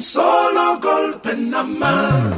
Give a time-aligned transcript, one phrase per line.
[0.00, 2.34] un solo golpe nada más.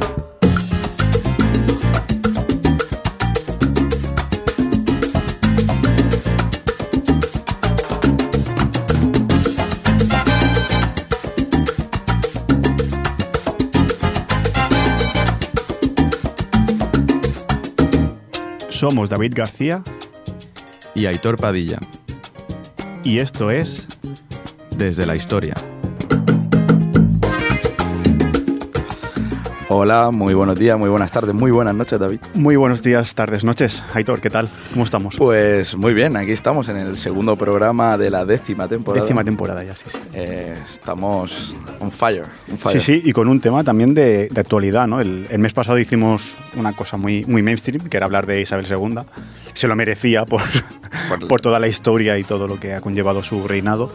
[18.67, 19.81] Somos David García
[20.93, 21.79] y Aitor Padilla,
[23.05, 23.87] y esto es
[24.75, 25.55] desde la historia.
[29.75, 32.19] Hola, muy buenos días, muy buenas tardes, muy buenas noches, David.
[32.35, 33.83] Muy buenos días, tardes, noches.
[33.95, 34.47] Aitor, ¿qué tal?
[34.71, 35.15] ¿Cómo estamos?
[35.17, 39.03] Pues muy bien, aquí estamos en el segundo programa de la décima temporada.
[39.03, 39.97] Décima temporada ya, sí, sí.
[40.13, 42.81] Eh, estamos on fire, on Sí, fire.
[42.81, 45.01] sí, y con un tema también de, de actualidad, ¿no?
[45.01, 48.67] El, el mes pasado hicimos una cosa muy, muy mainstream, que era hablar de Isabel
[48.69, 48.99] II.
[49.55, 50.41] Se lo merecía por,
[51.09, 53.91] Por- por toda la historia y todo lo que ha conllevado su reinado.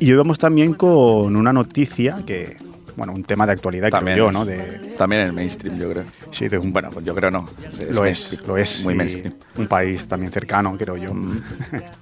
[0.00, 2.56] Y hoy vamos también con una noticia que,
[2.98, 4.44] bueno, un tema de actualidad, También creo yo, ¿no?
[4.44, 6.04] De, También el mainstream, yo creo.
[6.30, 7.48] sí, de un, Bueno, pues yo creo no.
[7.90, 8.82] lo es, lo es.
[8.84, 9.34] Muy mainstream.
[9.56, 11.14] Un país también cercano, creo yo.
[11.14, 11.40] Mm.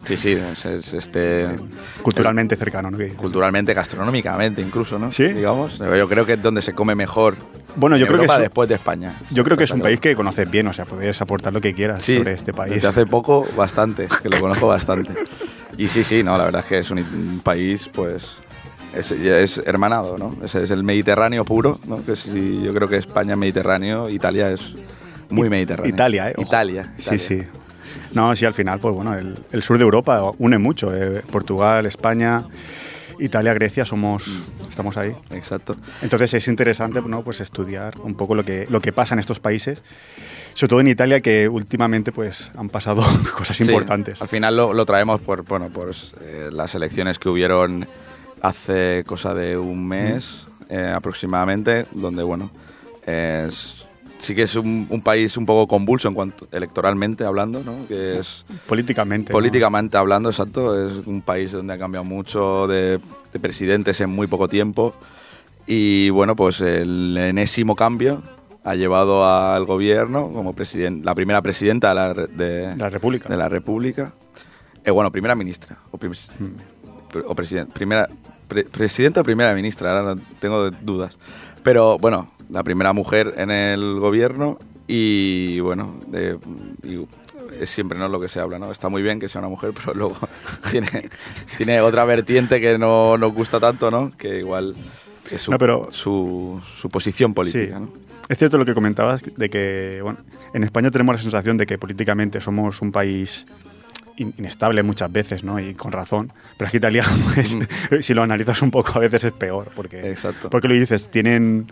[0.04, 1.48] Sí, sí, es, es este...
[2.02, 2.98] Culturalmente cercano, ¿no?
[2.98, 5.12] Que- Culturalmente, gastronómicamente incluso, ¿no?
[5.12, 5.28] ¿Sí?
[5.28, 5.78] Digamos.
[5.78, 7.36] Yo creo que es donde se come mejor.
[7.76, 9.14] Bueno, yo en creo que Europa es- después de España.
[9.30, 11.74] Yo creo que es un país que conoces bien, o sea, puedes aportar lo que
[11.74, 12.72] quieras sí, sobre este país.
[12.74, 15.12] Desde hace poco, bastante, que lo conozco bastante.
[15.78, 18.38] Y sí, sí, no, la verdad es que es un, un país, pues,
[18.98, 20.36] es, es hermanado, ¿no?
[20.44, 22.04] Es, es el Mediterráneo puro, ¿no?
[22.04, 24.60] Que sí, yo creo que España es Mediterráneo, Italia es
[25.30, 25.92] muy Mediterráneo.
[25.92, 26.34] Italia, ¿eh?
[26.38, 27.42] Italia, Sí, sí.
[28.12, 30.94] No, sí, al final, pues bueno, el, el sur de Europa une mucho.
[30.94, 32.44] eh, Portugal, España,
[33.18, 34.68] Italia, Grecia, somos, Mm.
[34.68, 35.14] estamos ahí.
[35.30, 35.76] Exacto.
[36.02, 37.22] Entonces es interesante, ¿no?
[37.22, 39.82] Pues estudiar un poco lo que, lo que pasa en estos países,
[40.54, 43.02] sobre todo en Italia, que últimamente pues han pasado
[43.36, 44.20] cosas Sí, importantes.
[44.22, 47.86] al final lo, lo traemos por, bueno, por eh, las elecciones que hubieron
[48.42, 52.50] hace cosa de un mes eh, aproximadamente, donde, bueno,
[53.06, 53.84] es-
[54.18, 57.86] sí que es un, un país un poco convulso en cuanto electoralmente hablando, ¿no?
[57.86, 59.30] Que es Políticamente.
[59.30, 59.34] ¿no?
[59.34, 62.98] políticamente hablando, exacto, es un país donde ha cambiado mucho de,
[63.32, 64.94] de presidentes en muy poco tiempo
[65.66, 68.22] y bueno, pues el enésimo cambio
[68.64, 73.28] ha llevado al gobierno como presidente, la primera presidenta de la, re- de, La República.
[73.28, 74.14] de la República,
[74.84, 76.44] eh, bueno, primera ministra o, prim- Mm.
[77.26, 78.08] O presidenta, primera
[78.48, 81.16] pre- presidenta o primera ministra, ahora no tengo dudas,
[81.62, 86.38] pero bueno, la primera mujer en el gobierno y bueno, de-
[86.84, 87.06] y
[87.60, 88.70] es siempre no lo que se habla, ¿no?
[88.70, 90.16] Está muy bien que sea una mujer, pero luego
[90.70, 91.08] tiene,
[91.56, 94.12] tiene otra vertiente que no nos gusta tanto, ¿no?
[94.16, 94.74] Que igual
[95.30, 97.80] es su, No, pero- su, su posición política, Sí.
[97.82, 98.06] ¿no?
[98.28, 100.18] Es cierto lo que comentabas de que, bueno,
[100.52, 103.46] en España tenemos la sensación de que políticamente somos un país
[104.16, 105.58] inestable muchas veces, ¿no?
[105.60, 106.32] Y con razón.
[106.56, 107.04] Pero es que Italia,
[107.34, 107.56] pues,
[108.00, 109.70] si lo analizas un poco, a veces es peor.
[109.74, 110.50] Porque, Exacto.
[110.50, 111.70] porque lo dices, tienen,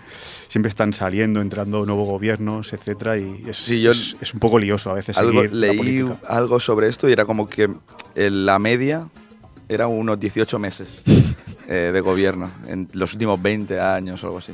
[0.49, 4.59] siempre están saliendo, entrando nuevos gobiernos, etcétera, y es, Sí, yo- es, es un poco
[4.59, 7.71] lioso a veces Algo, seguir leí algo sobre esto y era como que
[8.15, 9.09] eh, la media
[9.69, 10.87] era unos 18 meses
[11.69, 14.53] eh, de gobierno en los últimos 20 años o algo así.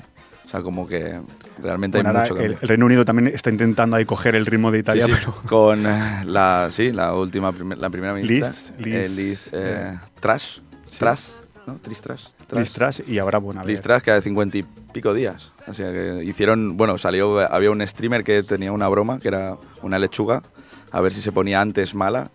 [0.50, 1.20] O sea, como que
[1.62, 4.46] realmente Bueno, hay ahora mucho el, el Reino Unido también está intentando ahí coger el
[4.46, 8.48] ritmo de Italia, sí, pero con eh, la, sí, la última, la primera ministra.
[8.48, 10.58] Liz, eh, Liz, Liz, eh, eh, Trash,
[10.90, 10.98] sí.
[10.98, 11.28] Trash,
[11.68, 11.78] ¿no?
[11.88, 12.02] Liz
[13.06, 13.70] y ahora, bueno, a ver.
[13.70, 15.50] Liz Truss que de 50 y pico días.
[15.68, 19.56] O sea que hicieron, bueno, salió, había un streamer que tenía una broma, que era
[19.82, 20.42] una lechuga,
[20.90, 22.32] a ver si se ponía antes mala.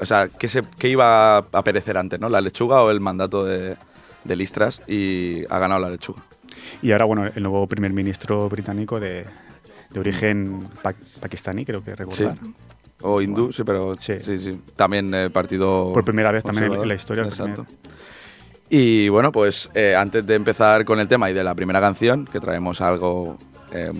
[0.00, 2.28] O sea, ¿qué, se, qué iba a perecer antes, no?
[2.28, 3.76] ¿La lechuga o el mandato de,
[4.24, 4.82] de Liz Truss?
[4.88, 6.24] Y ha ganado la lechuga.
[6.82, 9.24] Y ahora, bueno, el nuevo primer ministro británico de,
[9.90, 11.96] de origen pa- pakistaní, creo que Sí.
[11.96, 12.36] recordar.
[13.04, 14.14] O hindú, sí, pero Sí.
[14.20, 14.60] sí, sí.
[14.76, 15.90] También eh, partido...
[15.92, 17.66] Por primera vez también en- la historia, el Exacto.
[18.70, 22.24] Y bueno, pues eh, antes de empezar con el tema y de la primera canción,
[22.26, 23.36] que traemos algo
[23.70, 23.92] eh,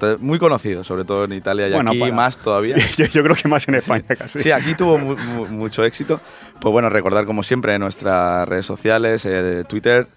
[0.00, 2.76] t- muy conocido, sobre todo en Italia y Bueno, aquí para- más todavía.
[2.96, 4.40] yo, yo creo que más en España casi.
[4.40, 6.20] Sí, aquí tuvo mu- mu- mucho éxito.
[6.60, 10.08] Pues bueno, recordar como siempre nuestras redes sociales, eh, Twitter,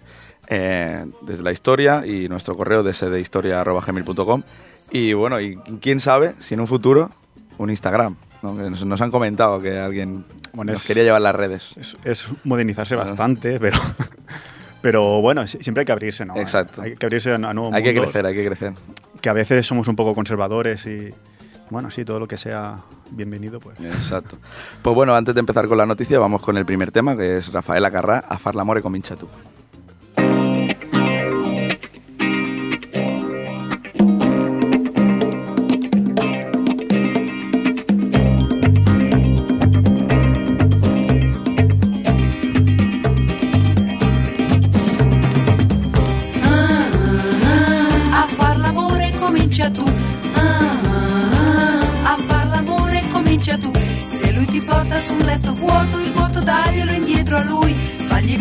[0.48, 4.42] eh, desde la historia y nuestro correo de historia.gmail.com.
[4.90, 7.10] Y bueno, y quién sabe si en un futuro
[7.58, 8.16] un Instagram.
[8.42, 8.56] ¿no?
[8.56, 11.70] Que Nos, nos han comentado que alguien Bueno, nos es- quería llevar las redes.
[11.76, 13.10] Es, es modernizarse Claro.
[13.10, 13.78] bastante, pero,
[14.82, 16.36] pero bueno, siempre hay que abrirse, ¿no?
[16.36, 16.82] Exacto.
[16.82, 18.72] Hay que abrirse a, nuevos Hay que crecer, hay que crecer.
[19.20, 21.08] Que a veces somos un poco conservadores y,
[21.70, 23.80] bueno, sí, todo lo que sea bienvenido, pues.
[23.80, 24.36] Exacto.
[24.82, 27.50] Pues bueno, antes de empezar con la noticia, vamos con el primer tema, que es
[27.52, 29.26] Rafaela Carrá, a far l'amore con Mincha tú.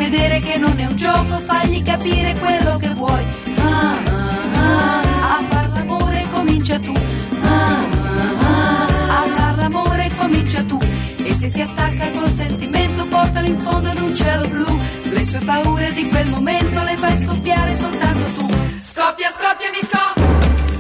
[0.09, 3.23] Vedere che non è un gioco, fagli capire quello che vuoi.
[3.55, 6.93] Ah, ah, ah, a far l'amore comincia tu.
[7.41, 10.79] Ah, ah, ah, a far l'amore comincia tu.
[11.23, 14.79] E se si attacca col sentimento, portalo in fondo ad un cielo blu.
[15.11, 18.47] Le sue paure di quel momento le fai scoppiare soltanto tu.
[18.79, 20.31] Scoppia, scoppia, mi scoppia.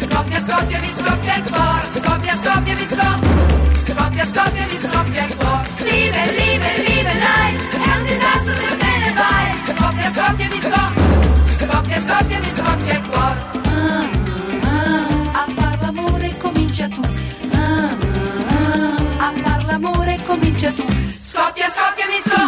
[0.03, 1.89] Scoppia, scoppia, mi scoppia il cuore.
[1.93, 3.31] Scoppia, scoppia, mi scoppia.
[3.85, 5.42] Scoppia, scoppia, mi scoppia il cuore.
[20.63, 20.83] će tu
[21.29, 22.41] Skopje, Skopje mi sko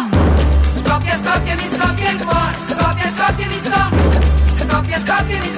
[0.80, 2.38] Skopje, Skopje mi Skopje kvo
[2.72, 3.80] Skopje, Skopje mi sko
[4.60, 5.50] Skopje, Skopje mi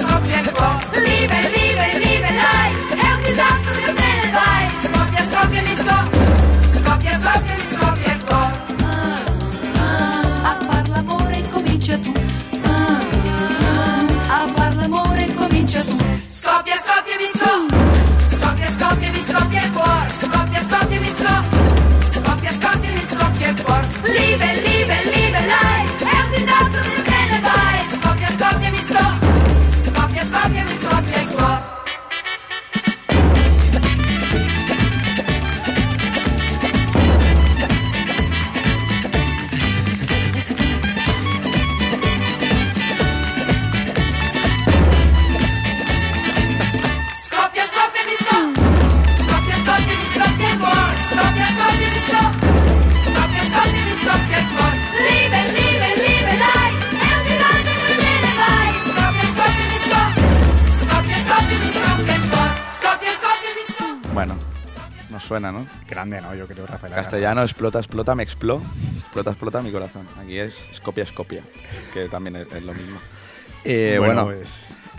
[65.29, 65.67] suena, ¿no?
[65.87, 66.33] Grande, ¿no?
[66.33, 66.91] Yo creo, Rafael.
[66.91, 67.03] Agarra.
[67.03, 68.63] Castellano, explota, explota, me expló.
[68.97, 70.07] Explota, explota mi corazón.
[70.19, 71.43] Aquí es Scopia, Scopia,
[71.93, 72.99] que también es, es lo mismo.
[73.63, 74.49] Eh, bueno, pues,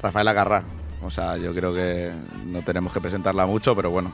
[0.00, 0.62] Rafaela Garra.
[1.02, 2.12] O sea, yo creo que
[2.46, 4.12] no tenemos que presentarla mucho, pero bueno.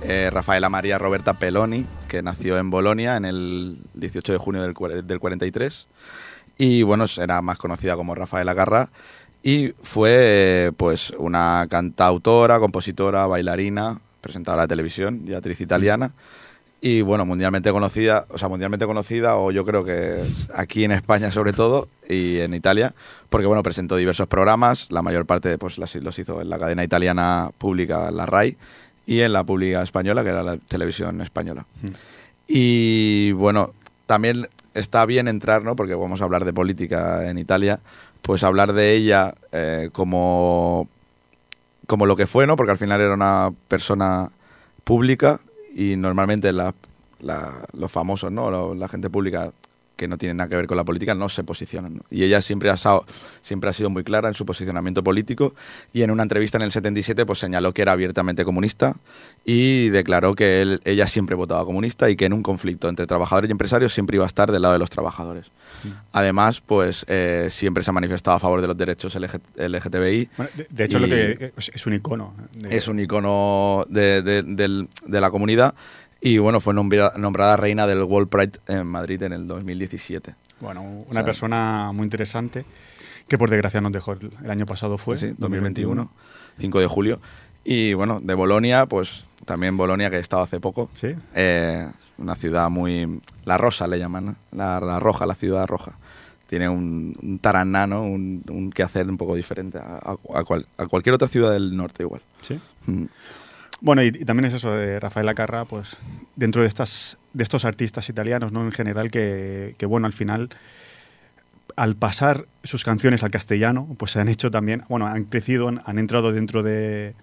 [0.00, 5.06] Eh, Rafaela María Roberta Peloni, que nació en Bolonia en el 18 de junio del,
[5.06, 5.86] del 43.
[6.56, 8.88] Y bueno, era más conocida como Rafaela Garra.
[9.42, 16.12] Y fue pues una cantautora, compositora, bailarina, presentadora de televisión y actriz italiana.
[16.80, 20.22] Y bueno, mundialmente conocida, o sea, mundialmente conocida, o yo creo que
[20.54, 22.94] aquí en España sobre todo, y en Italia,
[23.30, 27.50] porque bueno, presentó diversos programas, la mayor parte pues los hizo en la cadena italiana
[27.58, 28.56] pública, la RAI,
[29.06, 31.64] y en la pública española, que era la televisión española.
[32.46, 33.72] Y bueno,
[34.06, 35.76] también está bien entrar, ¿no?
[35.76, 37.80] Porque vamos a hablar de política en Italia,
[38.22, 40.88] pues hablar de ella eh, como,
[41.88, 42.54] como lo que fue, ¿no?
[42.54, 44.30] Porque al final era una persona
[44.84, 45.40] pública
[45.74, 46.74] y normalmente la-
[47.72, 48.74] los famosos, ¿no?
[48.74, 49.52] La gente pública
[49.98, 51.96] que no tiene nada que ver con la política no se posicionan.
[51.96, 52.02] ¿no?
[52.10, 52.76] Y ella siempre ha,
[53.42, 55.54] siempre ha sido muy clara en su posicionamiento político
[55.92, 58.96] y en una entrevista en el 77 pues señaló que era abiertamente comunista
[59.44, 63.48] y declaró que él- ella siempre votaba comunista y que en un conflicto entre trabajadores
[63.48, 65.50] y empresarios siempre iba a estar del lado de los trabajadores.
[66.12, 70.28] Además, pues eh, siempre se ha manifestado a favor de los derechos LG LGTBI.
[70.36, 72.34] bueno, de, de hecho, lo que es, es un icono.
[72.52, 75.74] de- es un icono de, de la comunidad
[76.20, 80.34] y bueno, fue nombra- nombrada reina del World Pride en Madrid en el 2017.
[80.60, 82.64] Bueno, una O sea, persona muy interesante
[83.28, 86.10] que por desgracia nos dejó el, el año pasado fue, Sí, 2021,
[86.58, 87.20] 5 de julio.
[87.64, 90.88] Y bueno, de Bolonia, pues también Bolonia que he estado hace poco.
[90.94, 91.14] Sí.
[91.34, 93.20] Eh, una ciudad muy...
[93.44, 94.36] La Rosa le llaman, ¿no?
[94.52, 95.92] la, la Roja, la ciudad roja.
[96.46, 98.02] Tiene un, un taraná, ¿no?
[98.02, 101.76] Un, un quehacer un poco diferente a, a- a cual- a cualquier otra ciudad del
[101.76, 102.22] norte igual.
[102.40, 102.58] Sí.
[102.86, 103.04] Mm.
[103.80, 105.96] Bueno, y, y también es eso de Rafael Acarra, pues
[106.36, 108.62] dentro de estas de estos artistas italianos, ¿no?
[108.64, 110.48] En general, que, que, bueno, al final,
[111.76, 115.80] al pasar sus canciones al castellano, pues se han hecho también, bueno, han crecido, han,
[115.84, 117.14] han entrado dentro de,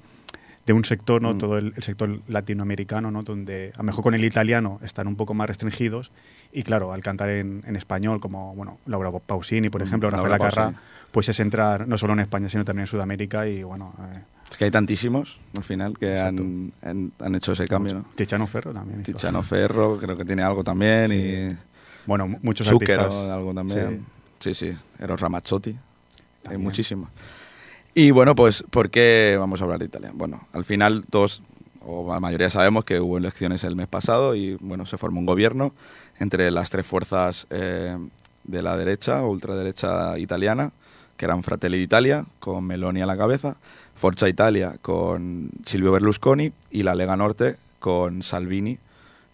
[0.65, 1.33] de un sector, ¿no?
[1.33, 1.38] Mm.
[1.39, 3.24] Todo el, el sector latinoamericano, ¿no?
[3.24, 6.12] Donde a lo mejor con el italiano están un poco más restringidos
[6.53, 10.31] y claro, al cantar en, en español, como, bueno, Laura Pausini, por Mm, ejemplo, Rafael
[10.31, 10.74] Laura Acarra,
[11.12, 13.93] pues es entrar no solo en España, sino también en Sudamérica y, bueno...
[14.00, 18.05] eh, Es que hay tantísimos al final que han, han- han hecho ese cambio, ¿no?
[18.15, 19.01] Tiziano Ferro también.
[19.01, 19.11] hizo.
[19.13, 21.15] Tiziano Ferro creo que tiene algo también Sí.
[21.15, 21.57] y
[22.05, 23.29] Bueno, mu- muchos Zucchero artistas.
[23.31, 24.05] algo también.
[24.39, 25.75] Sí, sí, Eros Ramazzotti.
[26.47, 27.09] Hay muchísimos.
[27.95, 30.11] Y bueno, pues, ¿por qué vamos a hablar de Italia?
[30.13, 31.41] Bueno, al final todos,
[31.83, 35.25] o la mayoría sabemos que hubo elecciones el mes pasado y bueno, se formó un
[35.25, 35.73] gobierno
[36.19, 37.97] entre las tres fuerzas eh,
[38.43, 40.71] de la derecha ultraderecha italiana,
[41.17, 43.55] que eran Fratelli d'Italia, con Meloni a la cabeza,
[43.95, 48.77] Forza Italia con Silvio Berlusconi y la Lega Norte con Salvini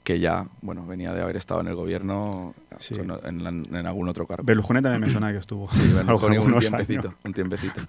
[0.04, 2.96] que ya, bueno, venía de haber estado en el gobierno Sí.
[2.96, 4.44] con- en, en algún otro cargo.
[4.44, 5.70] Berlusconi también me suena que estuvo.
[5.72, 7.20] Sí, Berlusconi un tiempecito, años.
[7.24, 7.82] un tiempecito.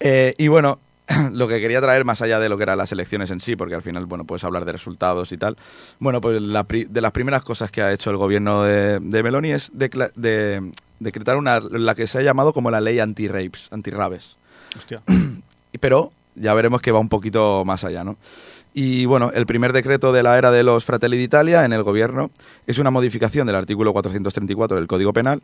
[0.00, 0.78] Eh, y bueno,
[1.32, 3.74] lo que quería traer más allá de lo que eran las elecciones en sí, porque
[3.74, 5.56] al final, bueno, puedes hablar de resultados y tal.
[5.98, 9.22] Bueno, pues la pri- de las primeras cosas que ha hecho el gobierno de, de
[9.24, 10.70] Meloni es decla- de-
[11.00, 14.36] decretar una, la que se ha llamado como la ley anti-rapes, anti-rabes.
[14.76, 15.02] Hostia.
[15.80, 18.16] Pero ya veremos que va un poquito más allá, ¿no?
[18.76, 22.32] Y bueno, el primer decreto de la era de los Fratelli d'Italia en el gobierno
[22.66, 25.42] es una modificación del artículo 434 del Código Penal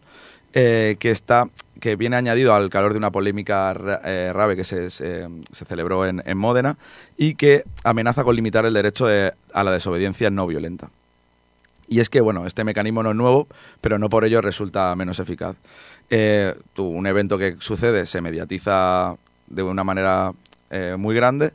[0.52, 3.72] eh, que está que viene añadido al calor de una polémica
[4.04, 4.90] eh, que se,
[5.52, 6.76] celebró en, en Módena
[7.16, 10.90] y que amenaza con limitar el derecho de- a la desobediencia no violenta.
[11.86, 13.46] Y es que, bueno, este mecanismo no es nuevo,
[13.80, 15.56] pero no por ello resulta menos eficaz.
[16.10, 19.16] Eh, un evento que sucede se mediatiza
[19.50, 20.32] de una manera
[20.70, 21.52] eh, muy grande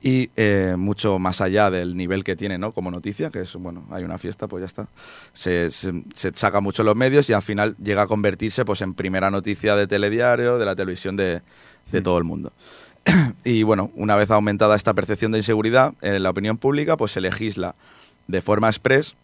[0.00, 2.70] y eh, mucho más allá del nivel que tiene ¿no?
[2.72, 4.86] como noticia, que es, bueno, hay una fiesta, pues ya está.
[5.34, 8.80] Se, se- se saca mucho en los medios y al final llega a convertirse pues,
[8.82, 11.42] en primera noticia de telediario, de la televisión de,
[11.90, 12.52] de todo el mundo.
[13.44, 17.20] y bueno, una vez aumentada esta percepción de inseguridad en la opinión pública, pues se
[17.20, 17.74] legisla
[18.28, 19.16] de forma express,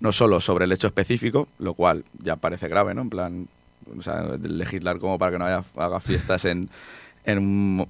[0.00, 3.02] no solo sobre el hecho específico, lo cual ya parece grave, ¿no?
[3.02, 3.48] En plan,
[3.98, 6.70] o sea, legislar como para que no haya, haga fiestas en,
[7.24, 7.38] en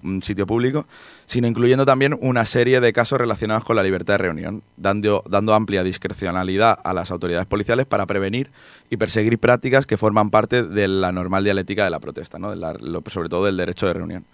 [0.03, 0.87] un, sitio público,
[1.27, 5.55] sino incluyendo también una serie de casos relacionados con la libertad de reunión, dando, dando
[5.55, 8.51] amplia discrecionalidad a las autoridades policiales para prevenir
[8.91, 12.55] y perseguir prácticas que forman parte de la normal dialéctica de la protesta, ¿no?
[13.07, 14.25] Sobre todo del derecho de reunión.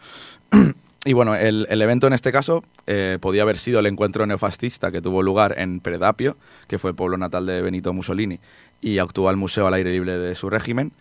[1.04, 4.90] Y bueno, el, el evento en este caso eh, podía haber sido el encuentro neofascista
[4.90, 6.36] que tuvo lugar en Predapio,
[6.66, 8.40] que fue el pueblo natal de Benito Mussolini
[8.80, 10.92] y actual museo al aire libre de su régimen,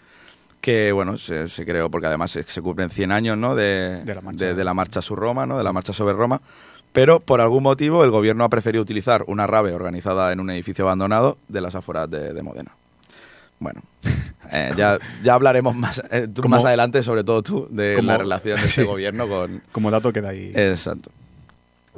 [0.68, 3.56] que bueno, se, se creó porque además se, se cumplen 100 años ¿no?
[3.56, 4.46] de, De la marcha.
[4.46, 5.58] de- de la marcha su Roma, ¿no?
[5.58, 6.42] de la marcha sobre Roma,
[6.92, 10.84] pero por algún motivo el gobierno ha preferido utilizar una rave organizada en un edificio
[10.84, 12.72] abandonado de las afueras de, de Modena.
[13.60, 13.82] Bueno,
[14.52, 18.08] eh, ya, ya hablaremos más, eh, tú Como- más adelante, sobre todo tú, de como-
[18.10, 18.88] la relación de este Sí.
[18.88, 20.52] gobierno con, Como dato queda ahí.
[20.54, 21.12] Exacto.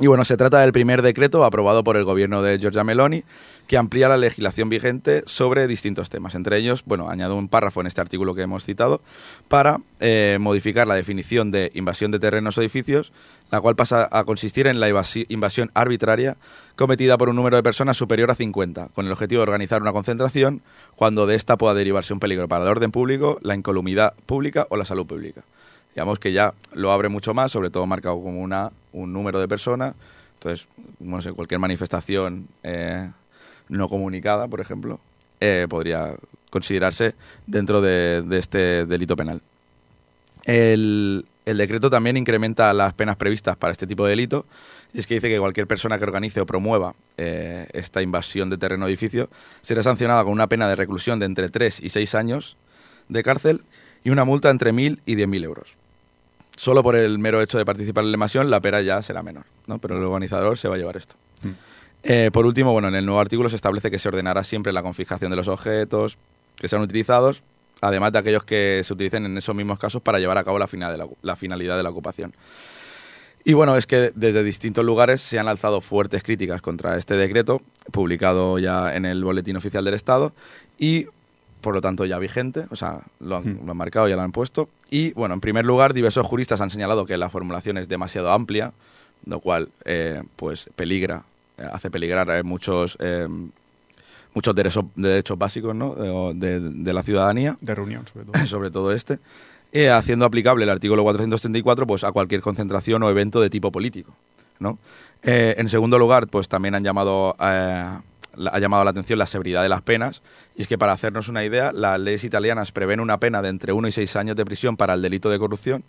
[0.02, 3.26] Y bueno, se trata del primer decreto aprobado por el gobierno de Giorgia Meloni
[3.68, 6.36] que amplía la legislación vigente sobre distintos temas.
[6.36, 9.02] Entre ellos, bueno, añado un párrafo en este artículo que hemos citado
[9.50, 13.12] para eh, modificar la definición de invasión de terrenos o edificios,
[13.52, 16.38] la cual pasa a consistir en la invasi- invasión arbitraria
[16.78, 19.92] cometida por un número de personas superior a 50, con el objetivo de organizar una
[19.92, 20.62] concentración
[20.96, 24.78] cuando de esta pueda derivarse un peligro para el orden público, la incolumidad pública o
[24.78, 25.44] la salud pública
[25.96, 29.48] digamos que ya lo abre mucho más, sobre todo marcado como una, un número de
[29.48, 29.96] personas.
[30.36, 30.68] Entonces,
[31.00, 33.10] no sé, cualquier manifestación eh,
[33.68, 35.00] no comunicada, por ejemplo,
[35.40, 36.16] eh, podría
[36.50, 37.16] considerarse
[37.46, 39.42] dentro de, este delito penal.
[40.46, 44.46] El, el decreto también incrementa las penas previstas para este tipo de delito.
[44.94, 48.58] Y es que dice que cualquier persona que organice o promueva eh, esta invasión de
[48.58, 49.30] terreno o edificio
[49.62, 52.58] será sancionada con una pena de reclusión de entre 3 y 6 años
[53.08, 53.64] de cárcel
[54.04, 55.79] y una multa entre 1.000 y 10.000 euros.
[56.60, 59.46] Solo por el mero hecho de participar en la invasión, la pena ya será menor,
[59.66, 59.78] ¿no?
[59.80, 61.16] pero el organizador se va a llevar esto.
[61.42, 61.50] Mm.
[62.04, 64.84] Eh, por último, bueno, en el nuevo artículo se establece que se ordenará siempre la
[64.84, 66.18] confiscación de los objetos
[66.58, 67.44] que sean utilizados,
[67.80, 70.68] además de aquellos que se utilicen en esos mismos casos para llevar a cabo la,
[70.68, 72.36] fina- de la- la finalidad de la ocupación.
[73.46, 77.62] Y bueno, es que desde distintos lugares se han alzado fuertes críticas contra este decreto,
[77.94, 80.34] publicado ya en el Boletín Oficial del Estado,
[80.78, 81.08] y
[81.62, 83.66] por lo tanto ya vigente, o sea, lo han, Hmm.
[83.66, 84.70] lo han marcado, ya lo han puesto.
[84.90, 88.74] Y bueno, en primer lugar, diversos juristas han señalado que la formulación es demasiado amplia,
[89.26, 91.24] lo cual eh, pues peligra,
[91.58, 93.28] eh, hace peligrar eh, muchos, eh,
[94.34, 95.96] muchos derechos, derechos básicos ¿no?
[96.34, 98.46] de, la ciudadanía De reunión, sobre todo.
[98.48, 99.20] sobre todo este,
[99.72, 104.14] eh, haciendo aplicable el artículo 434 pues, a cualquier concentración o evento de tipo político.
[104.60, 104.78] ¿no?
[105.24, 108.02] En segundo lugar, pues también han llamado, la-
[108.52, 110.22] ha llamado la atención la severidad de las penas,
[110.56, 113.74] y es que para hacernos una idea, las leyes italianas prevén una pena de entre
[113.74, 115.84] 1 y 6 años de prisión para el delito de corrupción.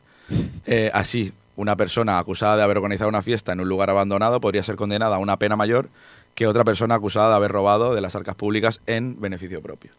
[0.66, 4.62] Eh, así, una persona acusada de haber organizado una fiesta en un lugar abandonado podría
[4.62, 5.88] ser condenada a una pena mayor
[6.34, 9.90] que otra persona acusada de haber robado de las arcas públicas en beneficio propio.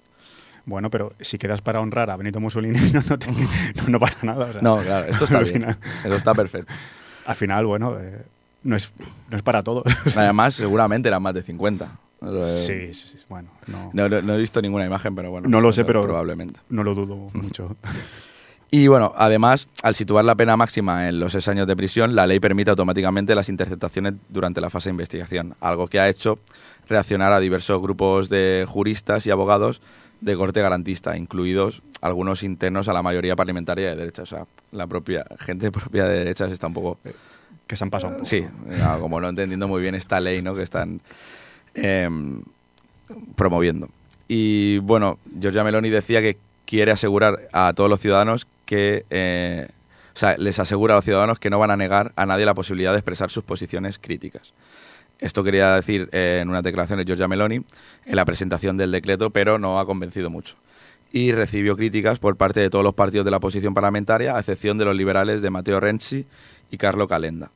[0.65, 4.17] Bueno, pero si quedas para honrar a Benito Mussolini, no, no, te- no- no pasa
[4.23, 4.45] nada.
[4.45, 5.53] o sea, No, claro, esto está bien.
[5.53, 6.73] final- Eso está perfecto.
[7.25, 8.23] Al final, bueno, eh,
[8.63, 8.91] no, es,
[9.29, 9.83] no es para todos.
[10.15, 11.91] Además, seguramente eran más de 50.
[12.21, 15.49] Sí, sí, sí, bueno, no, No, no- no he visto ninguna imagen, pero bueno.
[15.49, 16.59] No lo sé, pero- Probablemente.
[16.69, 17.75] no lo dudo mucho.
[18.69, 22.25] Y bueno, además, al situar la pena máxima en los seis años de prisión, la
[22.27, 26.39] ley permite automáticamente las interceptaciones durante la fase de investigación, algo que ha hecho
[26.87, 29.81] reaccionar a diversos grupos de juristas y abogados
[30.21, 34.21] de corte garantista, incluidos algunos internos a la mayoría parlamentaria de derecha.
[34.21, 36.99] O sea, la propia gente propia de derechas está un poco
[37.67, 38.25] Que se han pasado un poco.
[38.29, 40.53] Sí, eh, como no entendiendo muy bien esta ley, ¿no?
[40.55, 41.01] Que están.
[41.75, 42.43] Em,
[43.35, 43.89] promoviendo.
[44.27, 49.05] Y bueno, Giorgia Meloni decía que quiere asegurar a todos los ciudadanos que...
[49.09, 49.67] eh,
[50.13, 52.53] o sea, les asegura a los ciudadanos que no van a negar a nadie la
[52.53, 54.53] posibilidad de expresar sus posiciones críticas.
[55.19, 57.63] Esto quería decir eh, en una declaración de Giorgia Meloni
[58.05, 60.55] en la presentación del decreto, pero no ha convencido mucho.
[61.13, 64.77] Y recibió críticas por parte de todos los partidos de la oposición parlamentaria, a excepción
[64.77, 66.25] de los liberales de Matteo Renzi
[66.71, 67.51] y Carlo Calenda,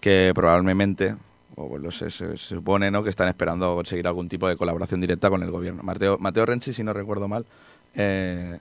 [0.00, 1.16] que probablemente,
[1.56, 3.02] o bueno, se, se- se supone ¿no?
[3.02, 5.82] que están esperando conseguir algún tipo de colaboración directa con el gobierno.
[5.82, 7.44] Matteo Renzi, si no recuerdo mal,
[7.94, 8.58] eh,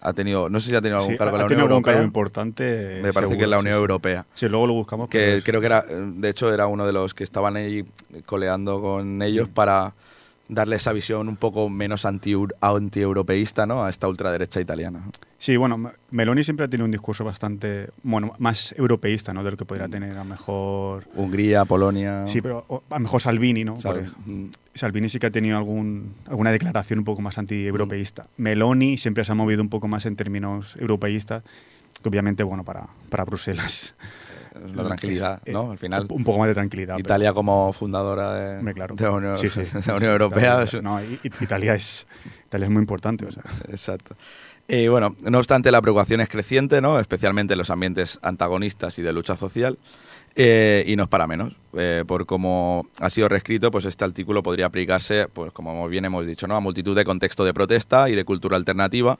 [0.00, 2.02] ha tenido, no sé si ha tenido algún Sí, cargo en la Unión cargo Europea.
[2.04, 3.00] importante.
[3.02, 3.80] Me parece que en la Unión sí.
[3.80, 5.08] Europea Sí, luego lo buscamos.
[5.08, 7.84] que creo que era, de hecho, era uno de los que estaban ahí
[8.24, 9.22] coleando con Mm.
[9.22, 9.94] ellos para
[10.48, 13.84] darle esa visión un poco menos anti antieuropeísta ¿no?
[13.84, 15.02] a esta ultraderecha italiana.
[15.40, 19.44] Sí, bueno, Meloni siempre ha tenido un discurso bastante, bueno, más europeísta, ¿no?
[19.44, 19.66] De lo que Mm.
[19.68, 21.04] podría tener a lo mejor...
[21.14, 22.26] Hungría, Polonia.
[22.26, 23.76] Sí, pero a lo mejor Salvini, ¿no?
[23.76, 27.38] Sal- Por ej- mm, Salvini sí que ha tenido algún, alguna declaración un poco más
[27.38, 28.26] anti-europeísta.
[28.36, 31.44] Meloni siempre se ha movido un poco más en términos europeístas,
[32.02, 33.94] que obviamente, bueno, para, para Bruselas.
[34.66, 35.70] es la tranquilidad, es, eh, ¿no?
[35.70, 36.96] Al final, Un poco más de tranquilidad.
[36.96, 38.96] pero- Italia como fundadora de, Hombre, claro.
[38.96, 39.60] de la Unión, Sí, sí.
[39.72, 40.62] de la Unión Europea.
[40.64, 42.08] es- No, Italia es,
[42.46, 43.44] Italia es muy importante, o sea.
[43.68, 44.16] Exacto.
[44.70, 47.00] Y bueno, no obstante, la preocupación es creciente, ¿no?
[47.00, 49.78] especialmente en los ambientes antagonistas y de lucha social,
[50.36, 51.56] eh, y no es para menos.
[51.72, 56.26] Eh, por como ha sido reescrito, pues este artículo podría aplicarse, pues como bien hemos
[56.26, 56.54] dicho, ¿no?
[56.54, 59.18] a multitud de contextos de protesta y de cultura alternativa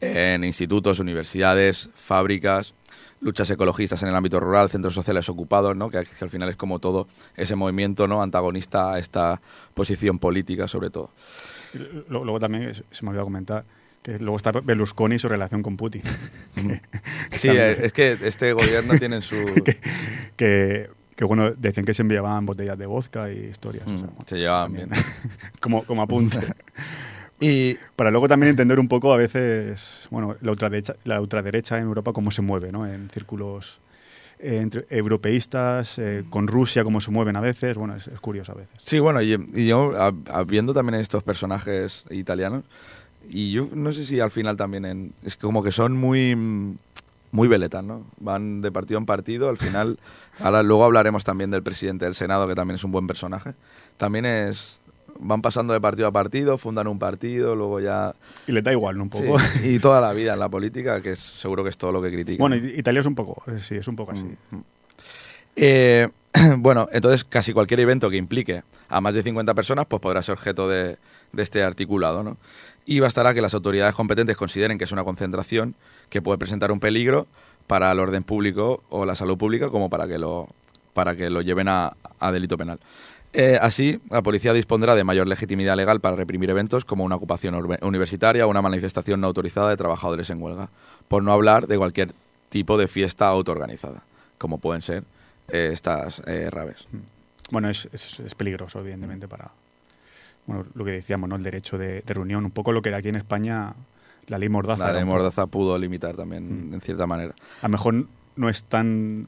[0.00, 2.74] en institutos, universidades, fábricas,
[3.20, 5.88] luchas ecologistas en el ámbito rural, centros sociales ocupados, ¿no?
[5.88, 7.06] que, al final es como todo
[7.36, 8.22] ese movimiento ¿no?
[8.22, 9.40] antagonista a esta
[9.72, 11.10] posición política, sobre todo.
[12.08, 13.64] Luego también se se me olvidó comentar
[14.02, 16.02] que luego está Berlusconi y su relación con Putin.
[17.32, 19.36] Sí, es que este gobierno tiene su...
[20.36, 23.86] que, que, bueno, decían que se enviaban botellas de vodka y historias.
[23.86, 24.90] o Mm, sea, bueno, se llevaban bien.
[25.60, 26.38] como, como apunte.
[27.38, 31.84] Y Para luego también entender un poco a veces, bueno, la ultraderecha, la ultraderecha en
[31.84, 32.86] Europa cómo se mueve, ¿no?
[32.86, 33.80] En círculos
[34.38, 38.52] eh, entre europeístas, eh, con Rusia cómo se mueven a veces, bueno, es, es curioso
[38.52, 38.70] a veces.
[38.82, 42.64] sí, bueno, y, y yo a- a- viendo también estos personajes italianos,
[43.28, 46.78] y yo no sé si al final también en, es como que son muy mm,
[47.32, 48.04] muy veletas, ¿no?
[48.18, 49.98] Van de partido en partido, al final,
[50.40, 53.54] ahora luego hablaremos también del presidente del Senado, que también es un buen personaje.
[53.96, 54.80] También es
[55.22, 58.14] van pasando de partido a partido, fundan un partido, luego ya
[58.46, 59.04] Y le da igual, ¿no?
[59.04, 59.38] Un sí, poco.
[59.62, 62.10] y toda la vida en la política, que es, seguro que es todo lo que
[62.10, 62.38] critican.
[62.38, 64.24] Bueno, Italia es un poco, eh, sí, es un poco así.
[64.50, 64.56] Mm.
[65.56, 66.08] Eh,
[66.58, 70.32] bueno, entonces casi cualquier evento que implique a más de 50 personas pues podrá ser
[70.32, 70.96] objeto de,
[71.32, 72.22] de este articulado.
[72.22, 72.38] ¿no?
[72.86, 75.74] Y bastará que las autoridades competentes consideren que es una concentración
[76.08, 77.26] que puede presentar un peligro
[77.66, 80.48] para el orden público o la salud pública como para que lo,
[80.92, 81.92] para que lo lleven a,
[82.32, 82.80] delito penal.
[83.32, 87.54] Eh, así, la policía dispondrá de mayor legitimidad legal para reprimir eventos como una ocupación
[87.82, 90.68] universitaria o una manifestación no autorizada de trabajadores en huelga,
[91.06, 92.12] por no hablar de cualquier
[92.48, 94.02] tipo de fiesta autoorganizada,
[94.36, 95.04] como pueden ser
[95.48, 96.88] eh, estas eh, raves.
[97.52, 99.52] Bueno, es, es peligroso, evidentemente, para
[100.50, 101.36] bueno, lo que decíamos, ¿no?
[101.36, 103.74] El derecho de, de reunión, un poco lo que era aquí en España
[104.26, 104.86] la ley Mordaza.
[104.88, 106.74] La ley Mordaza pudo limitar también, Mm.
[106.74, 107.34] en cierta manera.
[107.62, 109.26] A lo mejor no es tan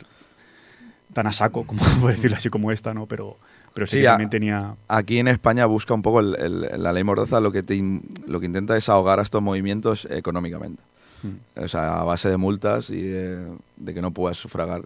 [1.12, 3.06] tan a saco, como por decirlo así, como esta, ¿no?
[3.06, 3.36] Pero,
[3.74, 4.76] pero sí, Sí, que a- también tenía...
[4.88, 8.02] Aquí en España busca un poco el- el- la ley Mordaza, lo que, te in-
[8.26, 10.82] lo que intenta es ahogar a estos movimientos económicamente.
[11.22, 11.60] Mm.
[11.64, 14.82] O sea, a base de multas y de, de que no puedas sufragar.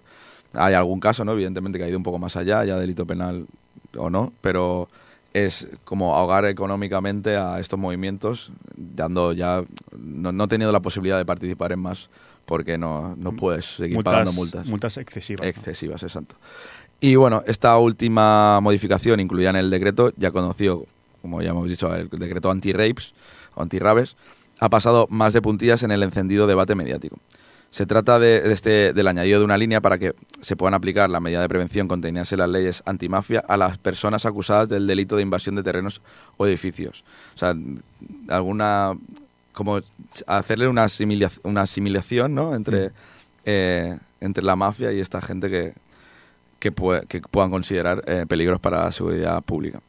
[0.53, 1.33] Hay algún caso, ¿no?
[1.33, 3.47] Evidentemente que ha ido un poco más allá, ya delito penal
[3.97, 4.89] o no, pero
[5.45, 9.65] es como ahogar económicamente a estos movimientos, dando ya,
[9.99, 12.09] no, no teniendo la posibilidad de participar en más
[12.47, 14.67] porque no, no puedes seguir pagando multas.
[14.67, 15.43] multas excesivas.
[15.43, 15.49] ¿no?
[15.49, 16.37] Excesivas, exacto.
[17.01, 20.87] Y bueno, esta última modificación incluida en el decreto, ya conocido,
[21.21, 23.13] como ya hemos dicho, el decreto anti-rapes
[23.57, 24.17] o anti-rabes,
[24.59, 27.19] ha pasado más de puntillas en el encendido debate mediático.
[27.71, 31.11] Se trata de, de este, del añadido de una línea para que se puedan aplicar
[31.11, 35.17] la medida de prevención contenidas en las leyes antimafia a las personas acusadas del delito
[35.17, 36.01] de invasión de terrenos
[36.37, 37.05] o edificios.
[37.35, 37.55] O sea,
[38.29, 38.95] alguna
[39.57, 39.81] como
[40.27, 40.87] hacerle una,
[41.43, 42.55] una asimilación ¿no?
[42.55, 42.91] entre,
[43.47, 45.73] eh, entre la mafia y esta gente que,
[46.59, 46.75] que,
[47.09, 49.81] que puedan considerar eh, peligros para la seguridad pública.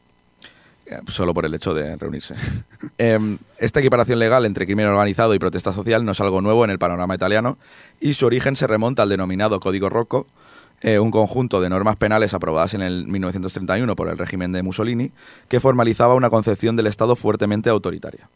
[1.06, 2.34] Solo por el hecho de reunirse.
[2.98, 6.70] Em, esta equiparación legal entre crimen organizado y protesta social no es algo nuevo en
[6.70, 7.58] el panorama italiano
[8.00, 10.26] y su origen se remonta al denominado Código Rocco,
[10.80, 15.12] eh, un conjunto de normas penales aprobadas en el 1931 por el régimen de Mussolini
[15.48, 18.28] que formalizaba una concepción del Estado fuertemente autoritaria.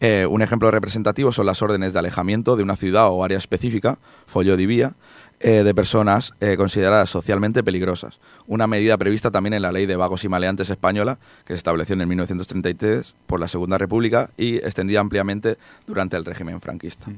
[0.00, 3.98] Eh, un ejemplo representativo son las órdenes de alejamiento de una ciudad o área específica,
[4.26, 4.94] folio di vía,
[5.40, 8.18] eh, de personas eh, consideradas socialmente peligrosas.
[8.46, 11.94] Una medida prevista también en la Ley de Vagos y Maleantes española, que se estableció
[11.94, 17.08] en el 1933 por la Segunda República y extendida ampliamente durante el régimen franquista.
[17.08, 17.16] Mm.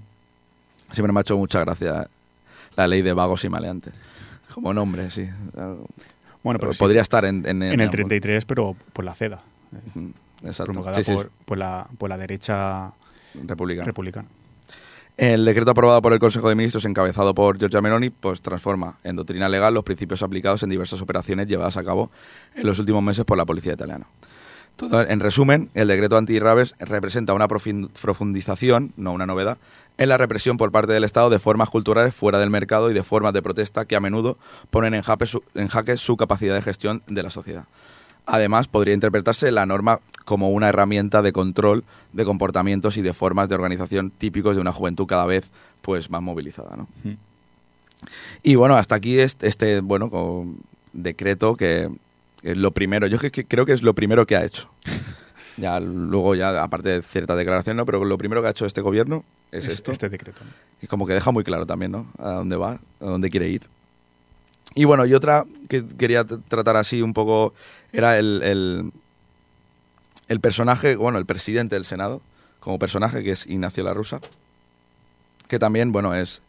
[0.93, 2.07] Siempre me ha hecho mucha gracia
[2.77, 3.93] la Ley de Vagos y Maleantes.
[4.55, 5.29] Como nombre, sí.
[6.43, 9.43] Bueno, pero sí, podría estar en, en, en el 33, pero por la CEDA,
[9.95, 10.09] Mm,
[10.45, 10.65] Exacto.
[10.65, 12.93] promulgada Sí, sí, por, por la, por la derecha
[13.47, 13.87] republicana.
[13.87, 14.29] republicana.
[15.19, 19.17] El decreto aprobado por el Consejo de Ministros, encabezado por Giorgia Meloni, pues transforma en
[19.17, 22.11] doctrina legal los principios aplicados en diversas operaciones llevadas a cabo
[22.55, 24.07] en los últimos meses por la policía italiana.
[24.81, 29.59] En resumen, el decreto anti-rabes representa una profundización, no una novedad,
[29.99, 33.03] en la represión por parte del Estado de formas culturales fuera del mercado y de
[33.03, 34.39] formas de protesta que a menudo
[34.71, 35.03] ponen en
[35.69, 37.65] jaque su capacidad de gestión de la sociedad.
[38.27, 43.49] Además, podría interpretarse la norma como una herramienta de control de comportamientos y de formas
[43.49, 46.77] de organización típicos de una juventud cada vez pues más movilizada.
[46.77, 46.87] ¿no?
[48.43, 50.47] Y bueno, hasta aquí este, este bueno,
[50.93, 51.89] decreto que
[52.43, 54.69] es lo primero, yo que- que creo que es lo primero que ha hecho.
[55.57, 57.85] Ya luego ya, aparte de cierta declaración, ¿no?
[57.87, 59.93] Pero lo primero que ha hecho este gobierno es, Es- esto.
[59.93, 60.41] Este decreto.
[60.45, 60.51] ¿no?
[60.81, 62.07] Y como que deja muy claro también, ¿no?
[62.19, 63.63] A dónde va, a dónde quiere ir.
[64.75, 67.53] Y bueno, y otra que quería tratar así un poco
[67.93, 68.93] era el, el,
[70.29, 72.23] el personaje, bueno, el presidente del Senado,
[72.61, 74.21] como personaje, que es Ignacio La Russa,
[75.49, 76.41] que también, bueno, es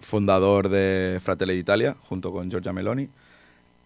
[0.00, 3.08] fundador de Fratelli d'Italia, junto con Giorgia Meloni.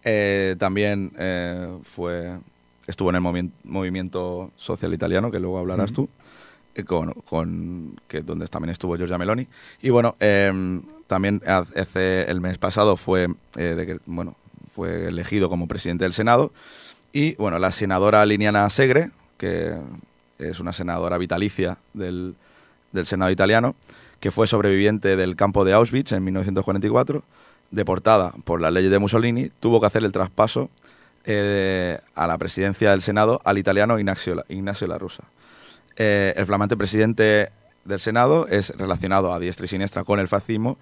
[0.03, 2.37] Eh, también eh, fue
[2.87, 6.09] estuvo en el movi- movimiento social italiano, que luego hablarás tú,
[6.75, 9.47] eh, con, con- que donde también estuvo Giorgia Meloni.
[9.81, 10.51] Y bueno, eh,
[11.11, 14.37] también hace el mes pasado fue, eh, bueno,
[14.73, 16.53] fue elegido como presidente del Senado.
[17.11, 19.75] Y bueno, la senadora Liniana Segre, que
[20.39, 22.35] es una senadora vitalicia del,
[22.93, 23.75] del Senado italiano,
[24.21, 27.25] que fue sobreviviente del campo de Auschwitz en 1944,
[27.71, 30.69] deportada por las leyes de Mussolini, tuvo que hacer el traspaso
[31.25, 34.97] eh, a la presidencia del Senado al italiano Ignacio, Ignacio La.
[35.97, 37.51] Eh, el flamante presidente
[37.85, 40.77] del Senado es relacionado a diestra y siniestra con el fascismo,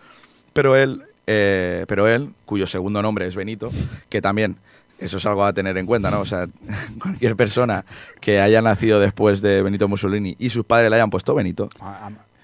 [0.54, 3.72] pero él, eh, pero él, cuyo segundo nombre es Benito,
[4.10, 4.58] que también
[4.98, 6.20] eso es algo a tener en cuenta, ¿no?
[6.20, 6.48] O sea,
[7.02, 7.86] cualquier persona
[8.20, 11.70] que haya nacido después de Benito Mussolini y sus padres le hayan puesto Benito,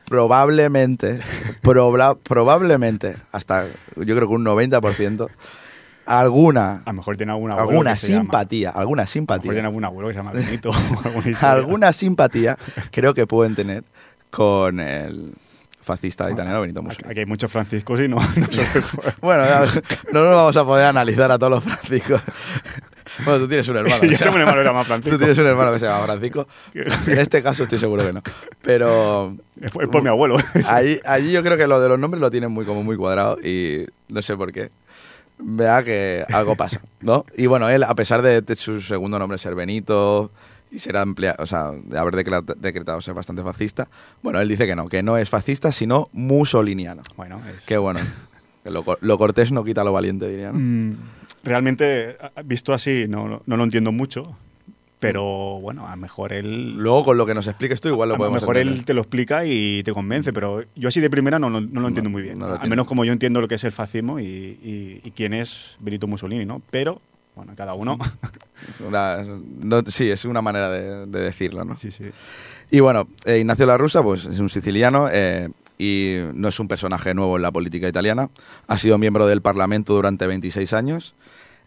[0.08, 1.20] probablemente,
[1.62, 3.66] probla- probablemente, hasta
[3.98, 5.28] yo creo que un 90%,
[6.06, 9.10] alguna, A lo mejor tiene alguna abuelo alguna que se llama- simpatía, alguna A lo
[9.12, 10.72] mejor tiene simpatía, algún abuelo que se llama Benito.
[11.04, 12.58] alguna alguna simpatía
[12.92, 13.84] creo que pueden tener
[14.30, 15.34] con el
[15.82, 17.12] fascista italiano Benito Mussolini.
[17.12, 18.48] aquí hay muchos franciscos y no, no.
[19.22, 19.44] Bueno,
[20.12, 22.22] no nos vamos a poder analizar a todos los franciscos.
[23.24, 24.04] Bueno, tú tienes un hermano.
[24.04, 25.12] Yo tengo un hermano que se llama Francisco.
[25.12, 26.48] Tú tienes un hermano que se llama Francisco.
[26.74, 28.22] En este caso estoy seguro que no.
[28.64, 30.38] Pero Es por, es por mi abuelo.
[30.70, 33.38] allí, allí yo creo que lo de los nombres lo tienen muy como muy cuadrado
[33.44, 34.72] y no sé por qué.
[35.38, 37.26] Vea que algo pasa, ¿no?
[37.38, 40.32] Y bueno, él, a pesar de, de su segundo nombre ser Benito
[40.72, 43.88] y ser amplia, o sea, de haber decretado ser bastante fascista,
[44.22, 47.02] bueno, él dice que no, que no es fascista, sino musoliniano.
[47.16, 48.00] Bueno, es- Que bueno,
[48.64, 50.60] que lo, lo cortés no quita lo valiente, diría, ¿no?
[50.60, 50.98] Mm,
[51.44, 54.36] Realmente, a- visto así, no, no, no lo entiendo mucho.
[55.00, 56.74] Pero bueno, a lo mejor él.
[56.78, 58.80] Luego, con lo que nos expliques tú, igual lo a lo podemos mejor entender.
[58.80, 61.82] él te lo explica y te convence, pero yo así de primera no, no, no
[61.82, 62.40] lo entiendo muy bien.
[62.40, 65.12] no lo Al menos como yo entiendo lo que es el fascismo y, y- y
[65.12, 66.62] quién es Benito Mussolini, ¿no?
[66.72, 67.02] Pero,
[67.36, 67.98] bueno, cada uno.
[68.88, 71.78] Una- no- sí, es una manera de, de decirlo, ¿no?
[71.78, 72.06] sí, sí.
[72.72, 76.68] Y bueno, eh, Ignacio La Russa, pues es un siciliano eh, y no es un
[76.68, 78.30] personaje nuevo en la política italiana.
[78.68, 81.14] Ha sido miembro del Parlamento durante 26 años.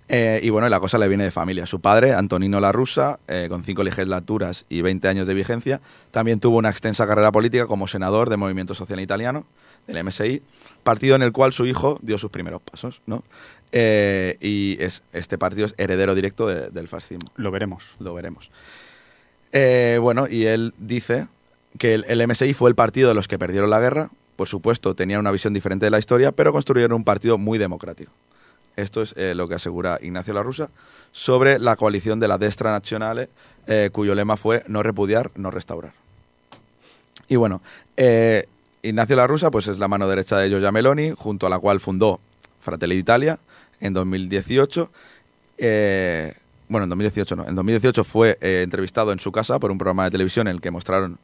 [0.09, 1.67] eh, y bueno, la cosa le viene de familia.
[1.67, 6.41] Su padre, Antonino La Russa, eh, con cinco legislaturas y 20 años de vigencia, también
[6.41, 9.45] tuvo una extensa carrera política como senador del Movimiento Social Italiano,
[9.87, 10.43] del MSI,
[10.83, 13.23] partido en el cual su hijo dio sus primeros pasos, ¿no?
[13.73, 17.85] Eh, y es, este partido es heredero directo de- del fascismo Lo veremos.
[17.99, 18.51] lo veremos.
[19.53, 21.27] Eh, bueno, y él dice
[21.79, 24.11] que el, el MSI fue el partido de los que perdieron la guerra.
[24.37, 28.11] Por supuesto, tenían una visión diferente de la historia, pero construyeron un partido muy democrático.
[28.77, 30.71] Esto es eh, lo que asegura Ignacio La Russa
[31.13, 33.29] sobre la coalición de la Destra Nazionale,
[33.67, 35.93] eh, cuyo lema fue no repudiar, no restaurar.
[37.29, 37.61] Y bueno,
[38.83, 41.81] Ignacio La Russa pues, es la mano derecha de Giorgia Meloni, junto a la cual
[41.81, 42.21] fundó
[42.61, 43.39] Fratelli d'Italia
[43.81, 44.91] en 2018.
[45.59, 46.35] Eh,
[46.69, 47.49] bueno, en 2018 no.
[47.49, 50.61] En 2018 fue eh, entrevistado en su casa por un programa de televisión en el
[50.61, 51.19] que mostraron.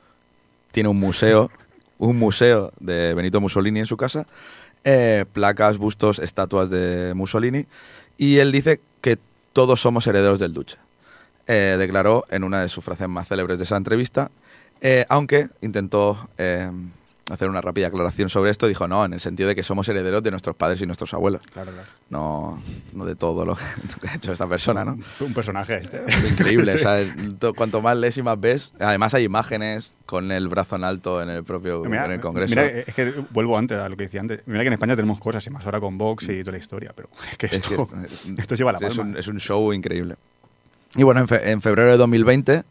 [0.72, 1.50] Tiene un museo,
[1.98, 4.26] un museo de Benito Mussolini en su casa.
[4.84, 7.66] eh, placas, bustos, estatuas de Mussolini.
[8.16, 9.18] Y él dice que
[9.52, 10.76] todos somos herederos del Duce.
[11.46, 14.30] Eh, declaró en una de sus frases más célebres de esa entrevista.
[15.08, 16.28] Aunque intentó
[17.30, 20.22] hacer una rápida aclaración sobre esto, dijo no, en el sentido de que somos herederos
[20.22, 21.42] de nuestros padres y nuestros abuelos.
[21.52, 21.88] Claro, claro.
[22.10, 23.62] No, no de todo lo que,
[24.02, 24.98] que ha hecho esta persona, ¿no?
[25.20, 26.02] Un personaje este.
[26.28, 28.72] Increíble, o sea, to- cuanto más lees y más ves.
[28.78, 32.50] Además hay imágenes con el brazo en alto en el propio Mira, en el Congreso.
[32.50, 34.40] mira, es que vuelvo antes a lo que decía antes.
[34.46, 36.92] Mira que en España tenemos cosas, y más ahora con Vox y toda la historia,
[36.94, 39.02] pero es que Es esto, que esto, esto- lleva la es, palma.
[39.12, 40.16] un, es un show increíble.
[40.96, 42.62] Y bueno, en, fe- en febrero de 2020,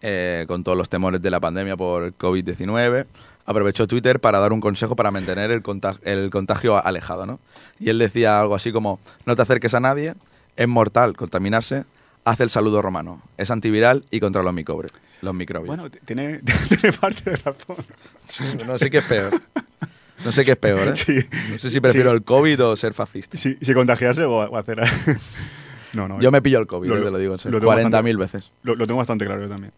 [0.00, 3.06] eh, con todos los temores de la pandemia por COVID-19,
[3.50, 7.40] aprovechó Twitter para dar un consejo para mantener el, contag- el contagio alejado, ¿no?
[7.80, 10.14] Y él decía algo así como, no te acerques a nadie,
[10.56, 11.84] es mortal contaminarse,
[12.24, 14.90] haz el saludo romano, es antiviral y contra los, microbre-
[15.22, 15.66] los microbios.
[15.74, 17.76] Bueno, tiene, tiene parte de razón.
[18.66, 19.40] no sé qué es peor.
[20.24, 20.96] No sé qué es peor, ¿eh?
[20.96, 21.14] Sí.
[21.52, 22.16] No sé si prefiero Sí.
[22.16, 23.38] el COVID o ser fascista.
[23.38, 24.80] Si, si contagiarse o, hacer...
[25.92, 26.20] no, no.
[26.20, 27.58] Yo me pillo el COVID, Lo- eh, te lo digo en serio.
[27.58, 28.50] lo tengo 40.000 bastante- veces.
[28.64, 29.72] Lo, lo tengo bastante claro yo también.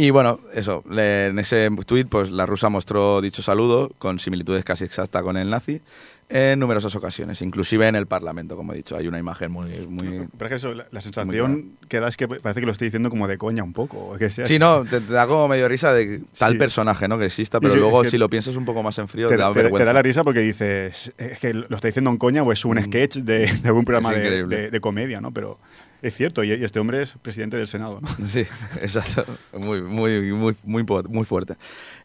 [0.00, 4.84] Y bueno, eso, en ese tuit, pues la rusa mostró dicho saludo con similitudes casi
[4.84, 5.82] exactas con el nazi
[6.30, 8.96] en numerosas ocasiones, inclusive en el Parlamento, como he dicho.
[8.96, 9.86] Hay una imagen muy...
[9.88, 10.28] muy...
[10.36, 12.88] Pero es que eso, la, la sensación que da es que parece que lo estoy
[12.88, 14.14] diciendo como de coña un poco.
[14.18, 16.58] que sea, Sí, no, te, te da como medio risa de tal Sí.
[16.58, 17.18] personaje, ¿no?
[17.18, 19.40] Que exista, pero sí, luego si lo piensas un poco más en frío, te, te,
[19.40, 19.86] da te- te vergüenza.
[19.86, 22.82] da la risa porque dices, es que lo está diciendo en coña o es un
[22.82, 24.56] sketch de, de algún programa de, increíble.
[24.56, 25.32] de- de comedia, ¿no?
[25.32, 25.58] Pero
[26.02, 28.08] es cierto, y, y este hombre es presidente del Senado, ¿no?
[28.26, 28.44] Sí,
[28.82, 29.24] exacto.
[29.58, 31.54] Muy, muy, muy, muy, muy fuerte.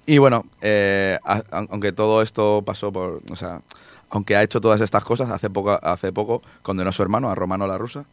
[0.06, 3.22] Y bueno, eh, a- aunque todo esto pasó por.
[3.30, 3.62] O sea,
[4.14, 7.36] aunque ha hecho todas estas cosas, hace poco, hace poco condenó a su hermano, a
[7.36, 8.06] Romano La Rusa,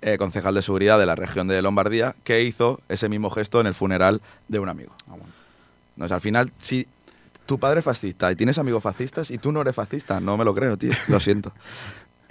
[0.00, 3.66] eh, concejal de seguridad de la región de Lombardía, que hizo ese mismo gesto en
[3.66, 4.94] el funeral de un amigo.
[5.10, 6.14] Ah, bueno.
[6.14, 6.88] Al final, si
[7.44, 10.44] tu padre es fascista y tienes amigos fascistas y tú no eres fascista, no me
[10.46, 11.52] lo creo, tío, lo siento.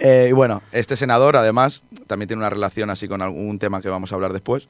[0.04, 3.88] Eh, y bueno, este senador, además, también tiene una relación así con algún tema que
[3.88, 4.66] vamos a hablar después.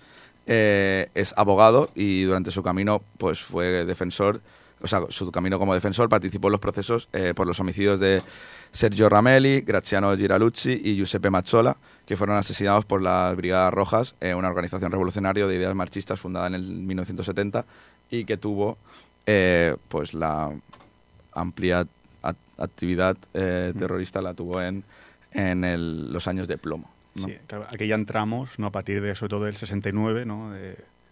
[0.46, 4.42] Eh, es abogado y durante su camino, pues fue defensor,
[4.82, 8.22] o sea, su camino como defensor participó en los procesos eh, por los homicidios de
[8.72, 14.34] Sergio Ramelli, Graziano Giralucci y Giuseppe Mazzola, que fueron asesinados por las Brigadas Rojas, eh,
[14.34, 17.64] una organización revolucionaria de ideas marxistas fundada en el 1970
[18.10, 18.78] y que tuvo
[19.26, 20.50] eh, pues la
[21.32, 21.86] amplia
[22.22, 24.84] act- actividad terrorista la tuvo en,
[25.32, 26.90] en el- los años de plomo.
[27.14, 27.26] ¿no?
[27.26, 28.68] Sí, claro, aquí ya entramos, ¿no?
[28.68, 30.50] A partir de sobre todo del 69, ¿no?
[30.52, 30.70] De,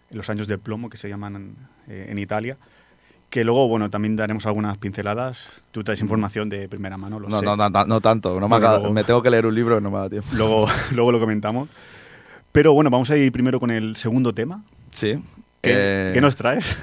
[0.09, 1.55] en los años de plomo que se llaman
[1.87, 2.57] en Italia.
[3.31, 5.47] Que luego, bueno, también daremos algunas pinceladas.
[5.71, 7.45] Tú traes información de primera mano, lo No, sé.
[7.45, 9.89] no, no, no, tanto, no me, luego- me tengo que leer un libro y no
[9.89, 10.27] me da tiempo.
[10.33, 11.69] Luego, luego lo comentamos.
[12.51, 14.63] Pero bueno, vamos a ir primero con el segundo tema.
[14.91, 15.13] Sí.
[15.61, 16.77] ¿Qué, Eh, qué nos traes?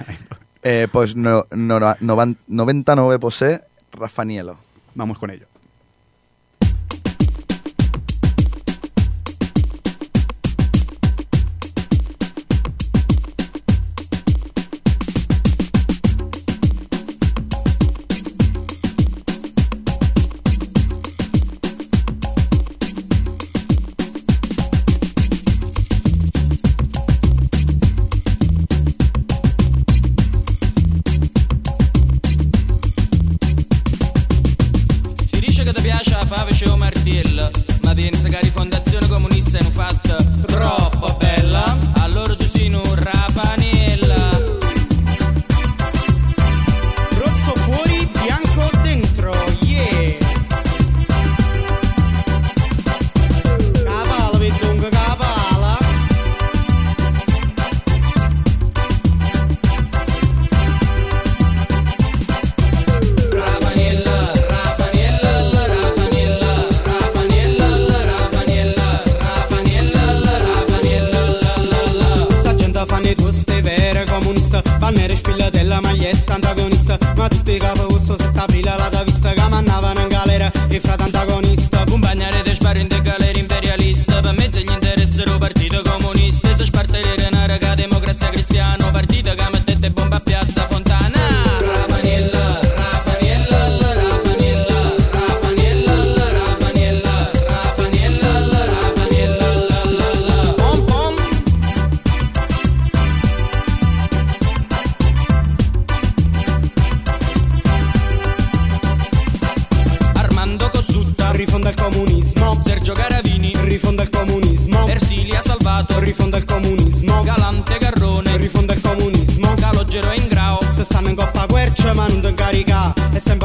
[0.62, 3.60] eh, pues no, no, no, novan- 99 posee
[3.92, 4.56] Rafanielo.
[4.94, 5.47] vamos con ello.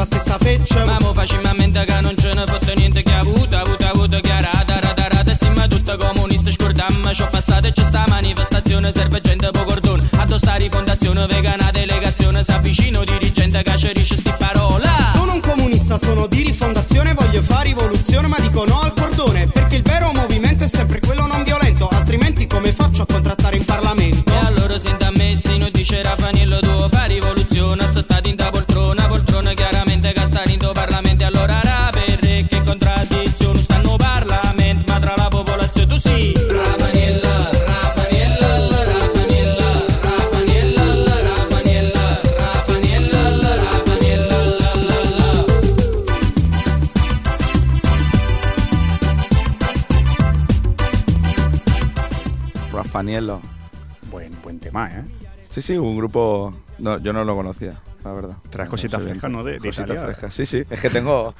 [0.04, 0.84] La stessa feccia.
[0.84, 4.30] Ma mo facilmente che non ce ne fotte niente che ha avuto, avuto, avuto che
[4.30, 8.92] ha rata, rata, rata Siamo tutti comunisti, scordammo, ci ho passato e c'è sta manifestazione
[8.92, 15.12] Serve gente poco cordone, a sta rifondazione vegana delegazione s'avvicina dirigente che cerisce sti parola.
[15.14, 19.76] Sono un comunista, sono di rifondazione, voglio fare rivoluzione, ma dico no al cordone, perché
[19.76, 21.53] il vero movimento è sempre quello non violento,
[55.54, 56.52] Sí, sí, un grupo.
[56.78, 58.36] No, yo no lo conocía, la verdad.
[58.50, 59.10] Traes cositas bien.
[59.12, 59.44] frescas, ¿no?
[59.44, 60.34] De- de Cositas frescas.
[60.34, 60.64] Sí, sí.
[60.68, 61.32] Es que tengo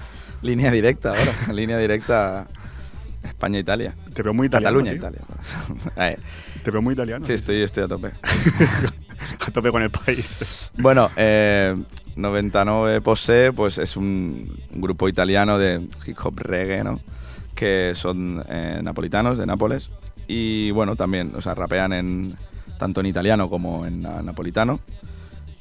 [0.43, 1.33] línea directa ahora.
[1.53, 2.47] línea directa
[3.25, 3.97] España-Italia.
[4.15, 4.79] Te veo muy italiano.
[4.79, 5.01] Cataluña, tío.
[5.01, 5.21] Italia.
[6.13, 6.19] Eh,
[6.63, 7.25] Te veo muy italiano.
[7.27, 8.13] sí, estoy, estoy a tope.
[9.47, 10.71] A tope con el país.
[10.79, 11.75] Bueno, eh,
[12.15, 17.01] 99 Pose, pues es un, un grupo italiano de hip hop reggae, ¿no?
[17.55, 19.91] Que son eh, napolitanos, de Nápoles.
[20.29, 22.37] Y bueno, también, o sea, rapean en,
[22.85, 24.79] tanto en italiano como en na- napolitano.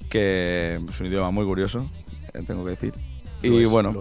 [0.09, 1.89] Que es un idioma muy curioso,
[2.33, 2.93] eh, tengo que decir.
[3.41, 3.93] Lo y es, bueno,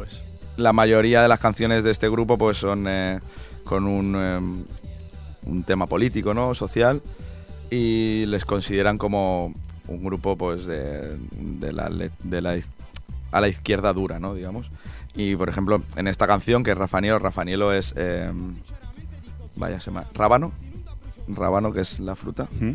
[0.56, 3.20] la mayoría de las canciones de este grupo pues son eh,
[3.62, 4.64] con un, em,
[5.46, 6.52] un tema político, ¿no?
[6.54, 7.00] Social
[7.70, 9.54] y les consideran como
[9.86, 11.88] un grupo pues de, de la,
[12.24, 12.56] de la
[13.30, 14.34] a la izquierda dura, ¿no?
[14.34, 14.68] Digamos.
[15.14, 18.56] Y por ejemplo, en esta canción que es Rafanielo, Rafanielo es em,
[19.54, 20.50] vaya, se llama rábano,
[21.28, 22.72] rábano que es la fruta ¿Mm?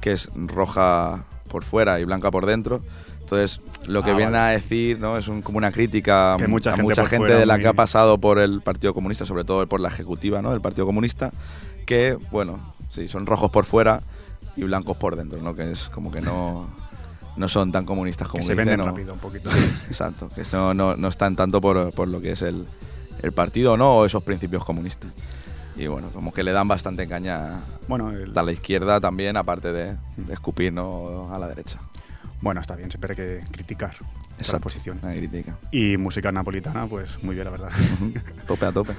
[0.00, 2.80] Que es roja por fuera y blanca por dentro.
[3.20, 4.44] Entonces, lo que Ah, viene vale.
[4.44, 5.16] a decir ¿no?
[5.16, 7.68] es un- como una crítica Que a mucha gente mucha gente de la muy- que
[7.68, 10.52] ha pasado por el Partido Comunista, sobre todo por la ejecutiva ¿no?
[10.52, 11.32] del Partido Comunista,
[11.86, 14.02] que, bueno, sí, son rojos por fuera
[14.56, 15.54] y blancos por dentro, ¿no?
[15.56, 16.68] que es como que no,
[17.36, 18.86] no son tan comunistas como Que se dicen, venden ¿no?
[18.92, 19.50] rápido un poquito.
[19.88, 22.64] Exacto, que eso no, no están tanto por, por lo que es el,
[23.22, 23.96] el partido ¿no?
[23.98, 25.10] o esos principios comunistas.
[25.76, 29.72] Y bueno, como que le dan bastante caña Bueno, el- a la izquierda también, aparte
[29.72, 31.32] de, de escupir ¿no?
[31.34, 31.78] a la derecha.
[32.40, 33.94] bueno, está bien, siempre hay que criticar
[34.38, 34.98] esa posición.
[34.98, 35.56] Crítica.
[35.72, 37.70] Y música napolitana, pues muy bien, la verdad.
[38.46, 38.94] tope a tope.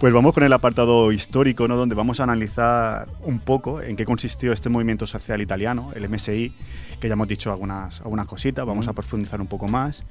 [0.00, 1.76] Pues vamos con el apartado histórico, ¿no?
[1.76, 6.54] donde vamos a analizar un poco en qué consistió este movimiento social italiano, el MSI,
[7.00, 10.04] que ya hemos dicho algunas, algunas cositas, vamos a profundizar un poco más.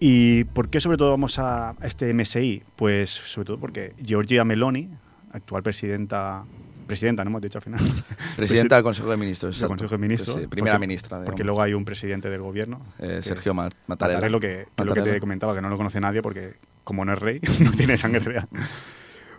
[0.00, 2.62] ¿Y por qué sobre todo vamos a, este MSI?
[2.76, 4.88] Pues sobre todo porque Giorgia Meloni,
[5.32, 6.44] actual presidenta,
[6.86, 7.80] presidenta, no hemos dicho al final.
[8.36, 9.58] Presidenta del Consejo de Ministros.
[9.58, 9.68] del.
[9.68, 10.40] Consejo de Ministros.
[10.40, 11.16] Sí, primera porque- ministra.
[11.18, 11.46] Porque digamos.
[11.46, 12.80] luego hay un presidente del gobierno.
[13.00, 14.18] Eh, Sergio Ma- Mattarella.
[14.18, 15.20] Mattarello, que, que es lo que te Mattarella.
[15.20, 18.48] comentaba, que no lo conoce nadie porque como no es rey, no tiene sangre real.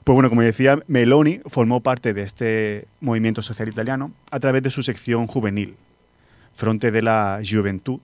[0.04, 4.72] Pues bueno, como decía, Meloni formó parte de este movimiento social italiano a través de
[4.72, 5.76] su sección juvenil,
[6.56, 8.00] Fronte de la Juventud.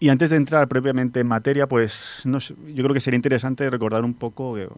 [0.00, 3.68] Y antes de entrar propiamente en materia, pues no sé, yo creo que sería interesante
[3.68, 4.68] recordar un poco que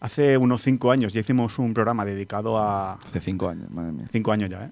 [0.00, 4.06] hace unos cinco años ya hicimos un programa dedicado a, Hace cinco años, madre mía.
[4.12, 4.70] cinco años ya, ¿eh?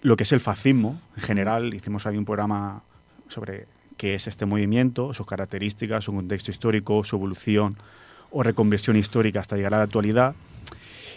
[0.00, 1.74] lo que es el fascismo en general.
[1.74, 2.82] Hicimos ahí un programa
[3.28, 7.76] sobre qué es este movimiento, sus características, su contexto histórico, su evolución
[8.30, 10.34] o reconversión histórica hasta llegar a la actualidad.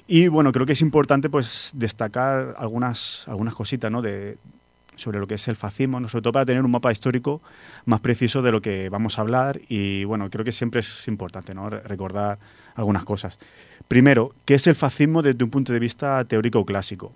[0.07, 4.01] Y bueno, creo que es importante pues destacar algunas, algunas cositas ¿no?
[4.01, 4.37] de,
[4.95, 6.09] sobre lo que es el fascismo, ¿no?
[6.09, 7.41] sobre todo para tener un mapa histórico
[7.85, 11.53] más preciso de lo que vamos a hablar y bueno, creo que siempre es importante
[11.53, 11.69] ¿no?
[11.69, 12.39] Re- recordar
[12.75, 13.39] algunas cosas.
[13.87, 17.13] Primero, ¿qué es el fascismo desde un punto de vista teórico clásico?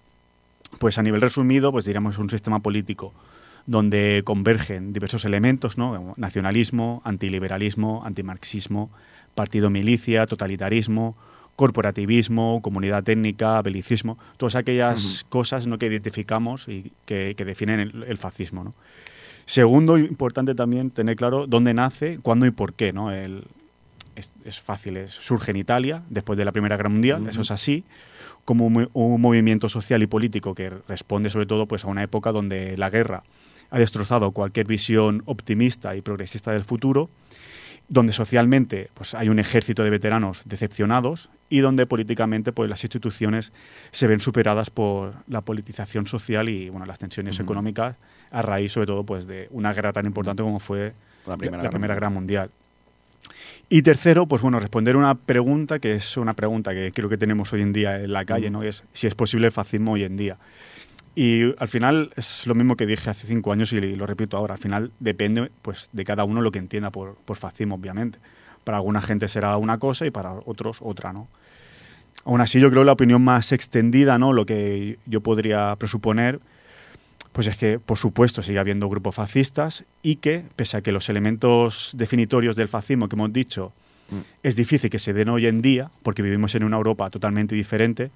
[0.80, 3.14] Pues a nivel resumido, pues diríamos un sistema político
[3.66, 6.14] donde convergen diversos elementos, ¿no?
[6.18, 8.90] Nacionalismo, antiliberalismo, antimarxismo,
[9.36, 11.16] partido milicia, totalitarismo,
[11.60, 15.78] corporativismo, comunidad técnica, belicismo, todas aquellas cosas ¿no?
[15.78, 18.64] que identificamos y que, que definen el, el fascismo.
[18.64, 18.74] ¿no?
[19.46, 22.94] Segundo, importante también tener claro dónde nace, cuándo y por qué.
[22.94, 23.12] ¿no?
[23.12, 23.44] El,
[24.16, 27.52] es, es fácil, es- surge en Italia después de la Primera Guerra Mundial, eso es
[27.52, 27.84] así,
[28.46, 32.32] como un, un movimiento social y político que responde sobre todo pues, a una época
[32.32, 33.24] donde la guerra
[33.70, 37.10] ha destrozado cualquier visión optimista y progresista del futuro,
[37.90, 43.52] donde socialmente pues, hay un ejército de veteranos decepcionados y donde políticamente pues, las instituciones
[43.92, 47.96] se ven superadas por la politización social y bueno, las tensiones económicas
[48.32, 50.94] a raíz sobre todo pues, de una guerra tan importante como fue
[51.26, 51.96] La Primera la Guerra Primera Mundial.
[51.96, 52.52] Guerra Mundial.
[53.72, 57.54] Y tercero, pues bueno, responder una pregunta que es una pregunta que creo que tenemos
[57.54, 58.64] hoy en día en la calle, ¿no?
[58.64, 60.38] Es si es posible el fascismo hoy en día.
[61.22, 64.54] Y al final es lo mismo que dije hace cinco años y lo repito ahora.
[64.54, 68.20] Al final depende pues, de cada uno lo que entienda por, por fascismo, obviamente.
[68.64, 71.28] Para alguna gente será una cosa y para otros otra, ¿no?
[72.24, 74.32] Aún así, yo creo que la opinión más extendida, ¿no?
[74.32, 76.40] Lo que yo podría presuponer,
[77.34, 81.10] Pues es que, por supuesto, sigue habiendo grupos fascistas y que, pese a que los
[81.10, 83.74] elementos definitorios del fascismo que hemos dicho
[84.12, 84.22] Mm.
[84.44, 88.12] es difícil que se den hoy en día, porque vivimos en una Europa totalmente diferente,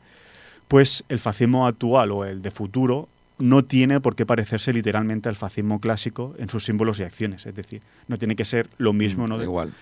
[0.68, 3.08] pues el fascismo actual o el de futuro
[3.40, 7.46] no tiene por qué parecerse literalmente al fascismo clásico en sus símbolos y acciones.
[7.46, 9.38] Es decir, no tiene que ser lo mismo ¿no?
[9.38, 9.74] de- Igual.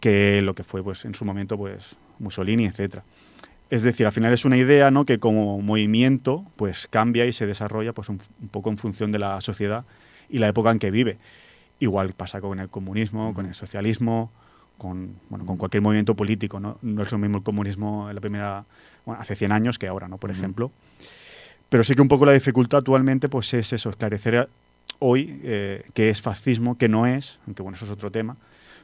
[0.00, 3.04] que lo que fue pues en su momento pues Mussolini, etcétera.
[3.68, 5.04] Es decir, al final es una idea ¿no?
[5.04, 9.18] que como movimiento pues cambia y se desarrolla pues un, un poco en función de
[9.18, 9.84] la sociedad
[10.28, 11.18] y la época en que vive.
[11.78, 14.30] Igual pasa con el comunismo, con el socialismo,
[14.80, 16.58] con, bueno, con cualquier movimiento político.
[16.58, 16.78] ¿no?
[16.82, 18.64] no es lo mismo el comunismo en la primera,
[19.04, 20.16] bueno, hace 100 años que ahora, ¿no?
[20.18, 20.72] por ejemplo.
[21.68, 24.48] Pero sí que un poco la dificultad actualmente pues es eso, esclarecer a-
[24.98, 28.36] hoy eh, qué es fascismo, qué no es, aunque bueno, eso es otro tema.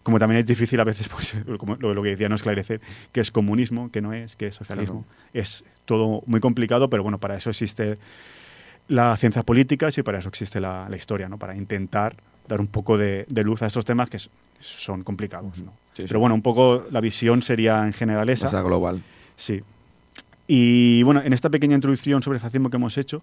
[0.03, 2.81] Como también es difícil a veces, pues, como lo, lo que decía, no esclarecer
[3.13, 5.05] qué es comunismo, qué no es, qué es socialismo.
[5.33, 7.99] Es todo muy complicado, pero bueno, para eso existe
[8.89, 11.39] las ciencias políticas y para eso existe la, la historia, ¿no?
[11.39, 12.15] Para intentar
[12.47, 14.19] dar un poco de, de luz a estos temas que
[14.61, 15.73] son complicados, ¿no?
[15.93, 16.09] Sí, sí.
[16.09, 18.49] Pero bueno, un poco la visión sería en general esa.
[18.49, 19.03] Esa global.
[19.37, 19.63] Sí.
[20.47, 23.23] Y bueno, en esta pequeña introducción sobre el fascismo que hemos hecho,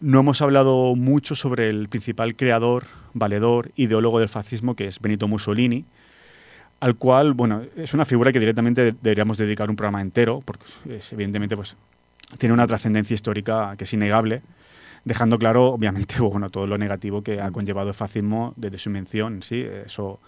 [0.00, 5.28] no hemos hablado mucho sobre el principal creador, valedor, ideólogo del fascismo, que es Benito
[5.28, 5.84] Mussolini,
[6.80, 11.12] al cual, bueno, es una figura que directamente deberíamos dedicar un programa entero, porque es,
[11.12, 11.76] evidentemente pues,
[12.38, 14.42] tiene una trascendencia histórica que es innegable,
[15.04, 19.34] dejando claro, obviamente, bueno, todo lo negativo que ha conllevado el fascismo desde su invención
[19.34, 19.64] en sí.
[19.86, 20.20] Eso,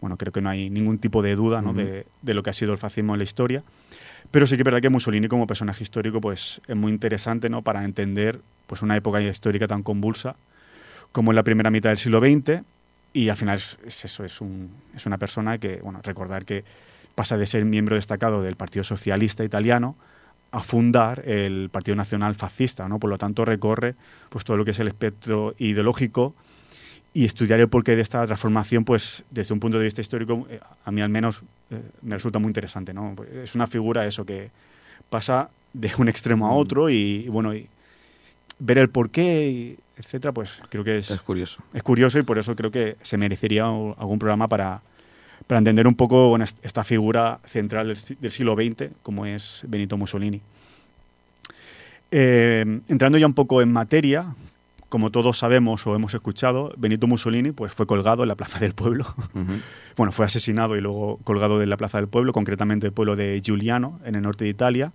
[0.00, 1.72] bueno, creo que no hay ningún tipo de duda ¿no?
[1.72, 3.62] de, de lo que ha sido el fascismo en la historia.
[4.30, 7.62] Pero sí que es verdad que Mussolini como personaje histórico pues, es muy interesante ¿no?
[7.62, 10.36] para entender pues, una época histórica tan convulsa
[11.12, 12.62] como en la primera mitad del siglo XX.
[13.12, 16.64] Y al final es, es eso, es, un, es una persona que, bueno, recordar que
[17.16, 19.96] pasa de ser miembro destacado del Partido Socialista Italiano
[20.52, 22.98] a fundar el Partido Nacional Fascista, ¿no?
[22.98, 23.96] Por lo tanto, recorre
[24.28, 26.34] pues, todo lo que es el espectro ideológico
[27.12, 30.60] y estudiar el porqué de esta transformación, pues desde un punto de vista histórico, eh,
[30.84, 33.16] a mí al menos eh, me resulta muy interesante, ¿no?
[33.42, 34.50] Es una figura eso que
[35.08, 37.68] pasa de un extremo a otro y, y, bueno, y
[38.60, 41.62] ver el porqué, etcétera, pues creo que es, Es curioso.
[41.74, 44.80] es curioso y por eso creo que se merecería algún programa para,
[45.48, 49.64] para entender un poco bueno, est- esta figura central del, del siglo XX, como es
[49.66, 50.40] Benito Mussolini.
[52.12, 54.34] Eh, entrando ya un poco en materia,
[54.90, 58.74] como todos sabemos o hemos escuchado, Benito Mussolini pues, fue colgado en la Plaza del
[58.74, 59.14] Pueblo.
[59.96, 63.38] Bueno, fue asesinado y luego colgado en la Plaza del Pueblo, concretamente el pueblo de
[63.44, 64.92] Giuliano, en el norte de Italia.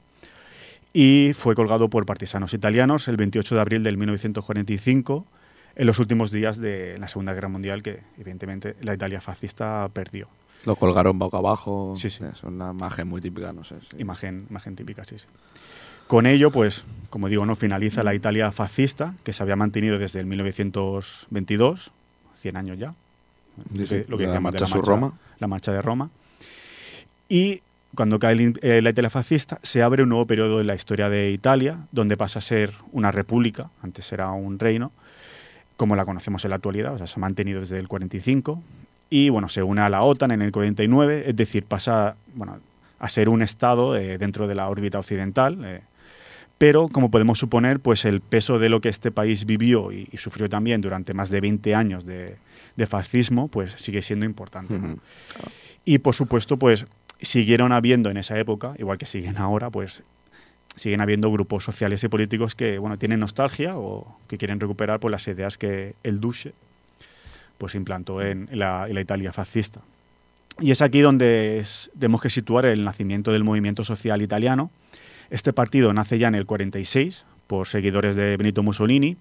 [0.93, 5.28] Y fue colgado por partisanos italianos el 28 de abril del 1945,
[5.76, 10.28] en los últimos días de la Segunda Guerra Mundial, que evidentemente la Italia fascista perdió.
[10.66, 11.93] Lo colgaron boca abajo.
[11.96, 12.24] Sí, sí.
[12.24, 13.76] Es una imagen muy típica, no sé.
[13.82, 13.98] sí.
[14.00, 15.28] Imagen, imagen típica, sí, sí.
[16.08, 20.20] Con ello, pues, como digo, no finaliza la Italia fascista, que se había mantenido desde
[20.20, 21.91] el 1922,
[22.41, 22.93] 100 años ya.
[23.74, 24.03] Sí.
[24.08, 25.14] lo que La de marcha Roma.
[25.39, 26.10] La marcha de Roma.
[27.30, 27.62] Y
[27.95, 31.10] cuando cae el eh, la Italia fascista, se abre un nuevo periodo en la historia
[31.10, 34.91] de Italia, donde pasa a ser una república, antes era un reino,
[35.78, 38.62] como la conocemos en la actualidad, o sea, se ha mantenido desde el 45,
[39.10, 42.60] y bueno, se une a la OTAN en el 49, es decir, pasa bueno,
[42.99, 45.82] a ser un estado eh, dentro de la órbita occidental, eh,
[46.58, 50.18] pero como podemos suponer, pues el peso de lo que este país vivió y, y
[50.18, 52.38] sufrió también durante más de 20 años de,
[52.76, 54.76] de fascismo, pues sigue siendo importante.
[55.84, 56.86] Y por supuesto, pues
[57.22, 60.03] siguieron habiendo en esa época, igual que siguen ahora, pues
[60.76, 65.10] siguen habiendo grupos sociales y políticos que bueno tienen nostalgia o que quieren recuperar pues,
[65.12, 66.53] las ideas que el Duce
[67.58, 69.80] pues implantó en, en la, en la Italia fascista.
[70.60, 74.70] Y es aquí donde es- tenemos que situar el nacimiento del movimiento social italiano.
[75.30, 79.17] Este partido nace ya en el 46 por seguidores de Benito Mussolini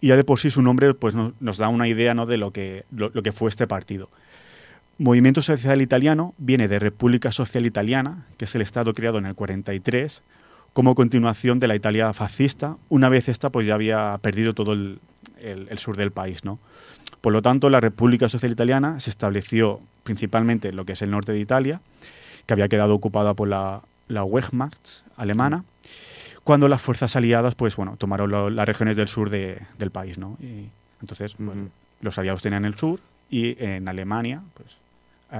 [0.00, 2.26] y ya de por sí su nombre pues, nos, nos da una idea ¿no?
[2.26, 4.08] de lo que, lo- lo que fue este partido.
[4.98, 9.34] Movimiento Social Italiano viene de República Social Italiana, que es el Estado creado en el
[9.34, 10.22] 43,
[10.74, 15.00] como continuación de la Italia fascista, una vez esta pues ya había perdido todo el,
[15.40, 16.44] el- el sur del país.
[16.44, 16.58] ¿no?
[17.20, 21.10] Por lo tanto, la República Social Italiana se estableció principalmente en lo que es el
[21.10, 21.80] norte de Italia,
[22.46, 24.78] que había quedado ocupada por la, la Wehrmacht
[25.20, 25.64] alemana,
[26.44, 30.18] cuando las fuerzas aliadas pues, bueno, tomaron lo- las regiones del sur de- del país.
[30.18, 30.36] ¿no?
[30.40, 30.68] Y
[31.00, 31.56] entonces, pues,
[32.00, 32.98] los aliados tenían el sur
[33.30, 34.68] y en Alemania, pues,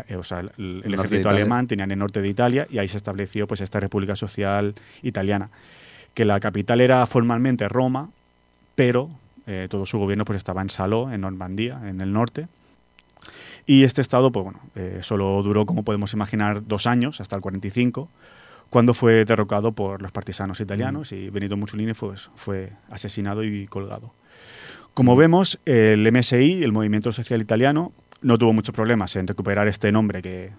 [0.08, 0.50] eh, o sea, el,
[0.94, 4.74] ejército alemán tenían el norte de Italia y ahí se estableció pues esta República Social
[5.02, 5.48] Italiana,
[6.14, 8.10] que la capital era formalmente Roma,
[8.76, 9.10] pero
[9.46, 12.46] eh, todo su gobierno pues estaba en Saló, en Normandía, en el norte.
[13.66, 17.42] Y este estado, pues bueno, eh, solo duró, como podemos imaginar, dos años, hasta el
[17.42, 18.08] 45,
[18.70, 24.14] cuando fue derrocado por los partisanos italianos y Benito Mussolini pues, fue asesinado y colgado.
[24.94, 27.92] Como vemos, el MSI, el Movimiento Social Italiano,
[28.22, 30.50] no tuvo muchos problemas en recuperar este nombre que,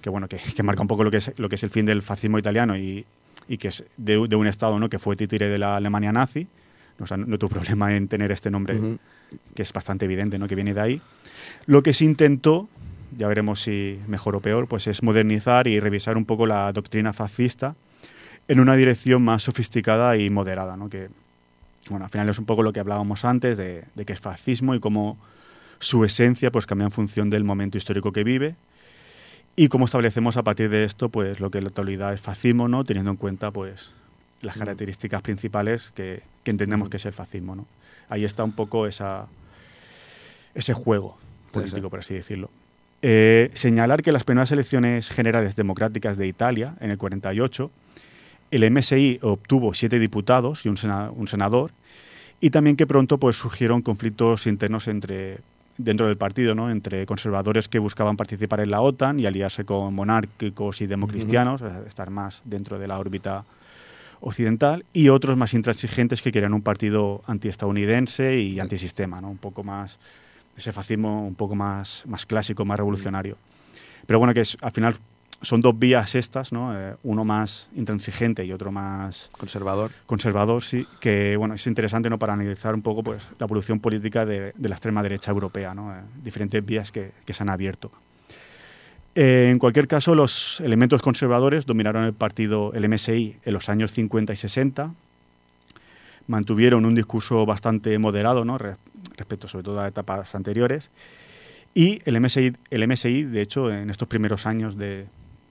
[0.00, 1.86] que bueno, que, que marca un poco lo que es, lo que es el fin
[1.86, 3.04] del fascismo italiano y,
[3.48, 4.88] y que es de, de un Estado ¿no?
[4.88, 6.46] que fue títere de la Alemania nazi.
[7.00, 8.98] O sea, no, no tuvo problema en tener este nombre, Ujú.
[9.54, 10.46] que es bastante evidente, ¿no?
[10.46, 11.00] que viene de ahí.
[11.66, 12.68] Lo que se intentó,
[13.16, 17.12] ya veremos si mejor o peor, pues es modernizar y revisar un poco la doctrina
[17.12, 17.74] fascista
[18.48, 20.88] en una dirección más sofisticada y moderada, ¿no?
[20.88, 21.08] que
[21.88, 24.74] bueno, al final es un poco lo que hablábamos antes de, de que es fascismo
[24.74, 25.18] y cómo
[25.78, 28.54] su esencia pues cambia en función del momento histórico que vive
[29.56, 32.68] y cómo establecemos a partir de esto pues lo que en la actualidad es fascismo,
[32.68, 32.84] ¿no?
[32.84, 33.92] teniendo en cuenta pues
[34.40, 37.54] las características principales que, que entendemos que es el fascismo.
[37.54, 37.66] ¿no?
[38.08, 39.28] Ahí está un poco esa,
[40.54, 41.18] ese juego
[41.50, 42.50] político, por así decirlo.
[43.02, 47.70] Eh, señalar que las primeras elecciones generales democráticas de Italia, en el 48,
[48.52, 51.72] el MSI obtuvo siete diputados y un, sena- un senador,
[52.40, 55.38] y también que pronto pues, surgieron conflictos internos entre,
[55.78, 56.70] dentro del partido, ¿no?
[56.70, 62.10] entre conservadores que buscaban participar en la OTAN y aliarse con monárquicos y democristianos, estar
[62.10, 63.44] más dentro de la órbita
[64.20, 69.28] occidental, y otros más intransigentes que querían un partido antiestadounidense y antisistema, ¿no?
[69.30, 69.98] un poco más,
[70.56, 73.36] ese fascismo un poco más, más clásico, más revolucionario.
[74.06, 74.94] Pero bueno, que es, al final
[75.40, 76.78] son dos vías estas, ¿no?
[76.78, 79.90] Eh, uno más intransigente y otro más Conservador.
[80.06, 82.18] conservador, sí, que bueno, es interesante ¿no?
[82.18, 85.92] para analizar un poco pues, la evolución política de, de la extrema derecha europea, ¿no?
[85.92, 87.90] Eh, diferentes vías que, que se han abierto.
[89.14, 93.92] Eh, en cualquier caso, los elementos conservadores dominaron el partido, el MSI, en los años
[93.92, 94.92] 50 y 60.
[96.28, 98.56] Mantuvieron un discurso bastante moderado ¿no?
[98.58, 98.76] Re-
[99.16, 100.90] respecto sobre todo a etapas anteriores.
[101.74, 105.06] Y el MSI, el MSI, de hecho, en estos primeros años de,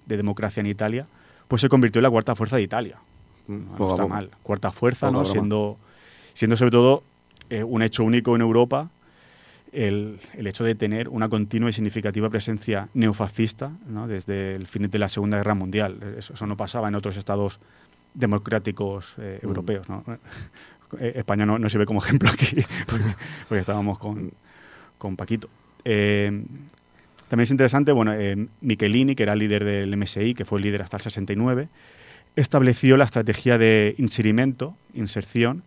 [0.05, 1.07] de democracia en Italia,
[1.47, 2.97] pues se convirtió en la cuarta fuerza de Italia.
[3.47, 4.30] No, está mal.
[4.43, 5.26] Cuarta fuerza, ¿no?
[5.26, 5.78] Siendo,
[6.34, 7.03] siendo sobre todo
[7.49, 8.89] eh, un hecho único en Europa
[9.74, 14.07] el, el hecho de tener una continua y significativa presencia neofascista ¿no?
[14.07, 15.97] desde el fin de la Segunda Guerra Mundial.
[16.18, 17.59] Eso, eso no pasaba en otros estados
[18.14, 19.47] democráticos eh, Mm.
[19.47, 19.89] europeos.
[19.89, 20.03] ¿no?
[20.99, 23.05] Eh, España no, no sirve como ejemplo aquí, porque,
[23.47, 24.31] porque estábamos con,
[24.97, 25.49] con Paquito.
[25.85, 26.43] Eh,
[27.31, 30.81] también es interesante, bueno, eh, Michelini, que era líder del MSI, que fue el líder
[30.81, 31.69] hasta el 69,
[32.35, 35.63] estableció la estrategia de inserimento, inserción,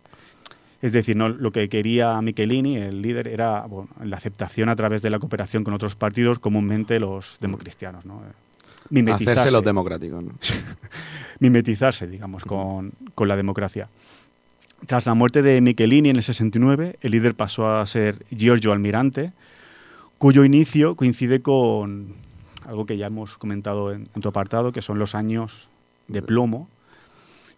[0.83, 5.01] es decir, no, lo que quería Michelini, el líder, era bueno, la aceptación a través
[5.01, 8.05] de la cooperación con otros partidos, comúnmente los democristianos.
[8.05, 8.21] ¿no?
[8.91, 10.23] Mimetizarse, Hacerse los democráticos.
[10.23, 10.33] ¿no?
[11.39, 13.89] mimetizarse, digamos, con, con la democracia.
[14.87, 19.31] Tras la muerte de Michelini en el 69, el líder pasó a ser Giorgio Almirante,
[20.17, 22.13] cuyo inicio coincide con
[22.67, 25.69] algo que ya hemos comentado en, en tu apartado, que son los años
[26.07, 26.67] de plomo,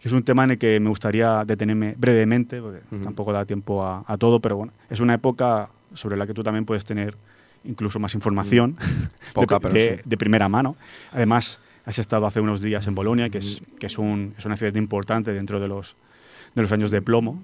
[0.00, 3.02] que es un tema en el que me gustaría detenerme brevemente, porque Ujú.
[3.04, 6.42] tampoco da tiempo a, a todo, pero bueno, es una época sobre la que tú
[6.42, 7.16] también puedes tener
[7.64, 8.76] incluso más información
[9.34, 10.02] Poca, de, pero de- sí.
[10.08, 10.76] de primera mano.
[11.12, 14.56] Además, has estado hace unos días en Bolonia, que es, que es, un- es una
[14.56, 15.96] ciudad importante dentro de los,
[16.54, 17.40] de los años de plomo.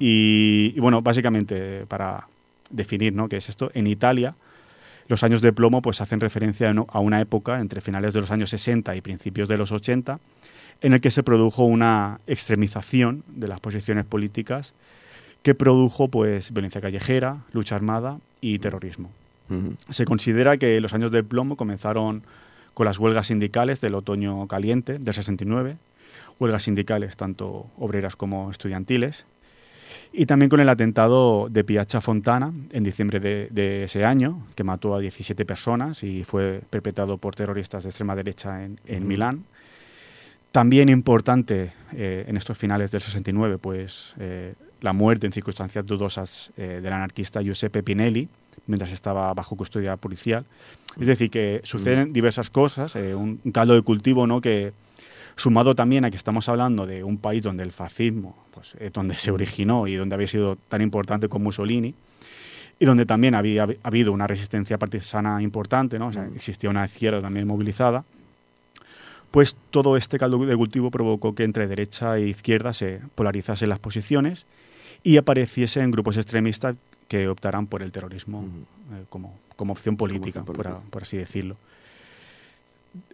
[0.00, 2.28] Y, y, bueno, básicamente, para
[2.70, 3.28] definir ¿no?
[3.28, 4.34] qué es esto, en Italia
[5.08, 8.50] los años de plomo pues hacen referencia a una época entre finales de los años
[8.50, 10.20] 60 y principios de los 80
[10.82, 14.74] en el que se produjo una extremización de las posiciones políticas
[15.42, 19.10] que produjo pues violencia callejera, lucha armada y terrorismo.
[19.88, 22.22] Se considera que los años del plomo comenzaron
[22.74, 25.78] con las huelgas sindicales del otoño caliente del 69,
[26.38, 29.26] huelgas sindicales tanto obreras como estudiantiles,
[30.12, 34.64] y también con el atentado de Piazza Fontana en diciembre de, de ese año, que
[34.64, 39.44] mató a 17 personas y fue perpetrado por terroristas de extrema derecha en, en Milán.
[40.50, 46.50] También importante eh, en estos finales del 69, pues eh, la muerte en circunstancias dudosas
[46.56, 48.28] eh, del anarquista Giuseppe Pinelli,
[48.66, 50.46] mientras estaba bajo custodia policial.
[50.98, 54.40] Es decir, que suceden diversas cosas, un, un caldo de cultivo, ¿no?
[54.40, 54.72] Que
[55.38, 59.14] sumado también a que estamos hablando de un país donde el fascismo, pues, eh, donde
[59.16, 61.94] se originó y donde había sido tan importante como Mussolini,
[62.80, 66.08] y donde también había hab- habido una resistencia partisana importante, ¿no?
[66.08, 68.04] O sea, existía una izquierda también movilizada,
[69.30, 73.78] pues todo este caldo de cultivo provocó que entre derecha e izquierda se polarizasen las
[73.78, 74.46] posiciones
[75.04, 76.76] y apareciesen grupos extremistas
[77.08, 78.44] que optaran por el terrorismo
[78.92, 80.90] eh, como, como opción política, opción por a- política.
[80.90, 81.56] por así decirlo.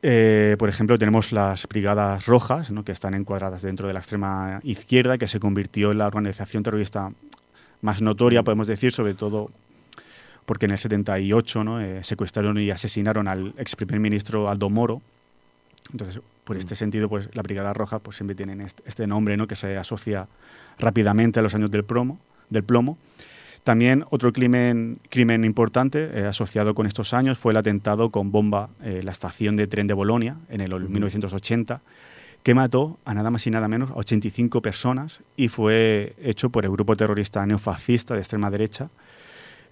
[0.02, 5.18] Eh, por ejemplo, tenemos las Brigadas Rojas, que están encuadradas dentro de la extrema izquierda,
[5.18, 7.12] que se convirtió en la organización terrorista
[7.80, 9.50] más notoria, podemos decir, sobre todo
[10.46, 11.80] porque en el 78 ¿no?
[11.80, 15.02] Eh, secuestraron y asesinaron al ex primer ministro Aldo Moro.
[15.92, 19.46] Entonces, por este sentido, pues la Brigada Roja pues, siempre tienen este, nombre ¿no?
[19.46, 20.28] que se asocia
[20.78, 21.84] rápidamente a los años del,
[22.50, 22.98] del plomo.
[23.64, 28.68] También otro crimen, crimen importante eh, asociado con estos años fue el atentado con bomba
[28.82, 31.80] en la estación de tren de Bolonia en el 1980,
[32.42, 36.66] que mató a nada más y nada menos a 85 personas y fue hecho por
[36.66, 38.90] el grupo terrorista neofascista de extrema derecha,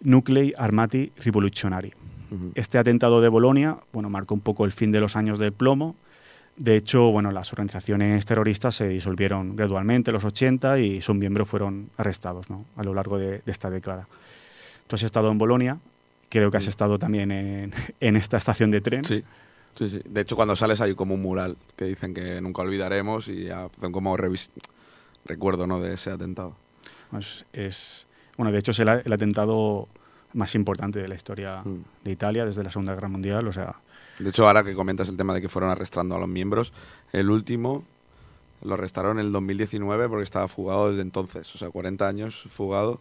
[0.01, 1.93] Nuclei Armati Rivoluzionari.
[2.55, 5.97] Este atentado de Bolonia bueno, marcó un poco el fin de los años del plomo.
[6.57, 11.49] De hecho, bueno, las organizaciones terroristas se disolvieron gradualmente en los 80 y sus miembros
[11.49, 12.67] fueron arrestados ¿no?
[12.77, 14.07] a lo largo de, de esta década.
[14.87, 15.79] Tú has estado en Bolonia,
[16.29, 19.05] creo que has estado también en, en esta estación de tren.
[19.05, 19.25] Sí.
[19.79, 20.03] Sí, sí.
[20.05, 23.91] De hecho, cuando sales hay como un mural que dicen que nunca olvidaremos y hacen
[23.91, 24.17] como
[25.25, 25.81] recuerdo ¿no?
[25.81, 26.55] de ese atentado.
[27.11, 29.89] Pues es, bueno, de hecho es el, el atentado
[30.35, 31.85] más importante de la historia Mm.
[32.05, 33.47] de Italia desde la Segunda Guerra Mundial.
[33.49, 33.77] O sea,
[34.19, 36.73] De hecho, ahora que comentas el tema de que fueron arrestando a los miembros,
[37.13, 37.85] el último
[38.63, 43.01] lo arrestaron en el 2019 porque estaba fugado desde entonces, o sea, 40 años fugado.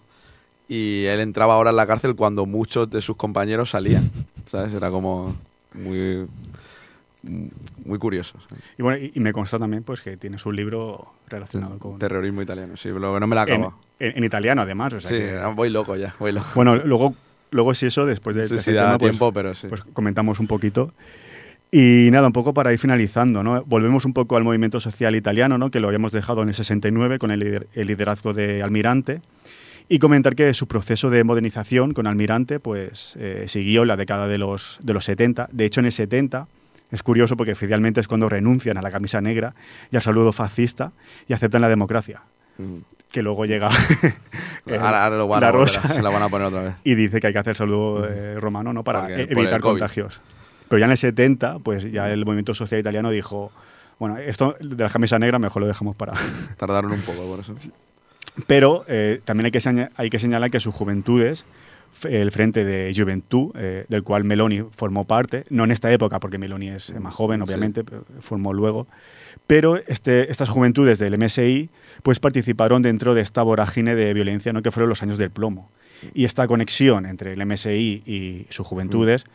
[0.67, 4.09] Y él entraba ahora en la cárcel cuando muchos de sus compañeros salían,
[4.49, 4.73] ¿sabes?
[4.73, 5.35] Era como
[5.73, 6.27] muy,
[7.23, 8.37] muy curioso.
[8.77, 12.41] y bueno, y, y me consta también pues que tienes un libro relacionado con Terrorismo
[12.41, 13.75] italiano, sí, lo que no me la en, acaba.
[13.99, 14.93] en- en italiano además.
[14.93, 16.47] O sea Sí, que- voy loco ya, voy loco.
[16.55, 17.13] bueno, luego,
[17.51, 19.67] luego si eso después de Sí, sí, da tema, pues- tiempo, pero sí.
[19.67, 20.93] pues comentamos un poquito.
[21.73, 23.63] Y nada, un poco para ir finalizando, ¿no?
[23.63, 25.71] Volvemos un poco al movimiento social italiano, ¿no?
[25.71, 29.21] Que lo habíamos dejado en el 69 con el, el liderazgo de Almirante.
[29.87, 34.27] Y comentar que su proceso de modernización con Almirante, pues, eh, siguió en la década
[34.27, 35.47] de los, de los 70.
[35.53, 36.47] De hecho, en el 70,
[36.91, 39.53] es curioso porque oficialmente es cuando renuncian a la camisa negra
[39.91, 40.91] y al saludo fascista
[41.27, 42.21] y aceptan la democracia.
[42.57, 42.77] Mm.
[43.11, 43.69] Que luego llega
[44.67, 46.73] ahora, ahora lo van a la rosa a- se la van a poner otra vez.
[46.83, 48.83] y dice que hay que hacer saludo eh, romano ¿no?
[48.83, 50.21] para Porque- e- evitar contagios.
[50.69, 53.51] Pero ya en el 70, pues ya el movimiento social italiano dijo,
[53.99, 56.13] bueno, esto de la camisa negra mejor lo dejamos para...
[56.57, 57.53] Tardaron un poco por eso.
[58.47, 61.43] Pero eh, también hay que, hay que señalar que sus juventudes,
[62.03, 66.37] el Frente de Juventud, eh, del cual Meloni formó parte, no en esta época, porque
[66.37, 67.43] Meloni es más joven, Sí.
[67.43, 68.87] obviamente, pero formó luego,
[69.47, 71.69] pero este, estas juventudes del MSI
[72.03, 74.61] pues participaron dentro de esta vorágine de violencia ¿no?
[74.61, 75.69] que fueron los años del plomo.
[76.13, 79.25] Y esta conexión entre el MSI y sus juventudes,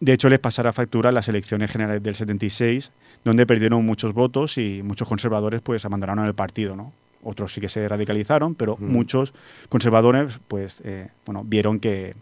[0.00, 2.90] de hecho, les pasará factura en las elecciones generales del 76,
[3.24, 6.92] donde perdieron muchos votos y muchos conservadores pues abandonaron el partido, ¿no?
[7.22, 8.86] Otros sí que se radicalizaron, pero Mm.
[8.92, 9.32] muchos
[9.68, 12.14] conservadores pues eh, bueno, vieron que,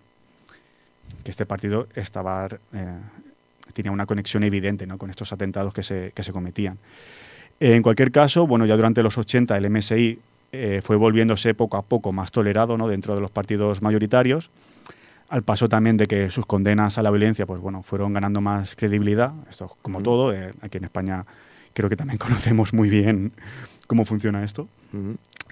[1.25, 2.87] que este partido estaba eh,
[3.73, 4.99] tenía una conexión evidente ¿no?
[4.99, 6.79] con estos atentados que se, que se cometían.
[7.61, 10.19] En cualquier caso, bueno, ya durante los 80 el MSI
[10.53, 12.89] eh, fue volviéndose poco a poco más tolerado ¿no?
[12.89, 14.51] dentro de los partidos mayoritarios,
[15.29, 18.75] al paso también de que sus condenas a la violencia pues, bueno, fueron ganando más
[18.75, 21.25] credibilidad, esto como todo, eh, aquí en España
[21.73, 23.33] creo que también conocemos muy bien
[23.91, 24.68] cómo funciona esto.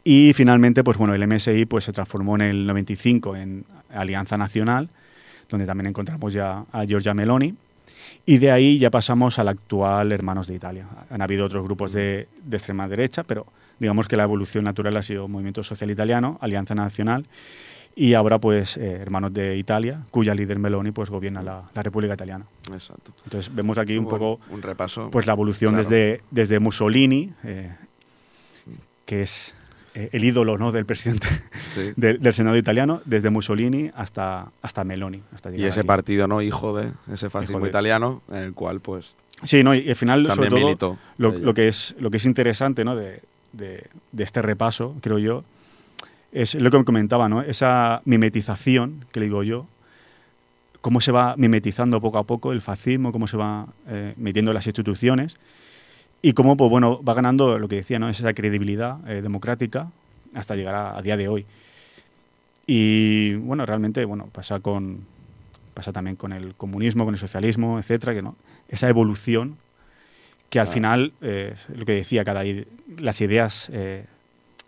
[0.05, 4.89] Y finalmente, pues bueno, el MSI pues, se transformó en el 95 en Alianza Nacional,
[5.51, 7.57] donde también encontramos ya a Giorgia Meloni.
[8.25, 10.87] Y de ahí ya pasamos al actual Hermanos de Italia.
[11.11, 13.45] Han habido otros grupos de, de extrema derecha, pero
[13.81, 17.27] digamos que la evolución natural ha sido Movimiento Social Italiano, Alianza Nacional,
[17.97, 22.15] y ahora pues eh, Hermanos de Italia, cuya líder Meloni pues gobierna la, la República
[22.15, 22.45] Italiana.
[22.73, 23.11] Exacto.
[23.25, 25.11] Entonces vemos aquí un Bueno, poco un repaso.
[25.11, 25.89] pues la evolución Claro.
[25.89, 27.73] desde, desde Mussolini, eh,
[29.09, 29.55] que es
[29.95, 30.71] eh, el ídolo ¿no?
[30.71, 31.27] del presidente
[31.75, 31.93] Sí.
[31.97, 35.23] del, del Senado italiano, desde Mussolini hasta, hasta Meloni.
[35.35, 35.87] Hasta Y ese aquí.
[35.87, 36.43] partido, ¿no?
[36.43, 40.27] Hijo de ese fascismo de- italiano, en el cual, pues, Sí, no, y al final,
[40.35, 42.97] sobre todo, lo, lo que es, lo que es interesante ¿no?
[42.97, 45.45] de, de- de este repaso, creo yo,
[46.33, 47.41] es lo que me comentaba, ¿no?
[47.41, 49.67] esa mimetización, que le digo yo,
[50.83, 54.55] cómo se va mimetizando poco a poco el fascismo, cómo se va eh, metiendo en
[54.57, 55.37] las instituciones
[56.23, 58.09] y cómo pues, bueno, va ganando lo que decía, ¿no?
[58.09, 59.91] esa credibilidad eh, democrática
[60.35, 61.47] hasta llegar a, a día de hoy.
[62.67, 65.07] Y bueno, realmente bueno, pasa con
[65.75, 68.37] pasa también con el comunismo, con el socialismo, etcétera, que no
[68.69, 69.57] esa evolución
[70.51, 70.75] que al Claro.
[70.75, 72.43] final eh, lo que decía cada
[72.99, 74.05] las ideas eh,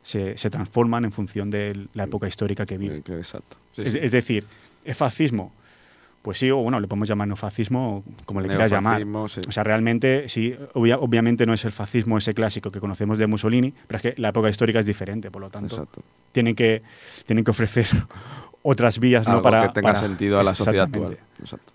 [0.03, 2.99] se, se transforman en función de la época histórica que vive.
[3.07, 3.57] Eh, exacto.
[3.73, 3.99] Sí, es, sí.
[4.01, 4.45] es decir,
[4.85, 5.53] ¿es fascismo?
[6.23, 9.01] Pues sí, o bueno, le podemos llamar neofascismo, como le quieras llamar.
[9.31, 9.41] Sí.
[9.49, 13.27] O sea, realmente, sí, obvia- obviamente no es el fascismo ese clásico que conocemos de
[13.27, 16.03] Mussolini, pero es que la época histórica es diferente, por lo tanto, Exacto.
[16.33, 16.83] tienen que,
[17.25, 17.87] tienen que ofrecer
[18.63, 19.33] otras vías ¿no?
[19.33, 21.17] Algo para que tenga para- sentido a la sociedad actual.
[21.39, 21.73] Exacto.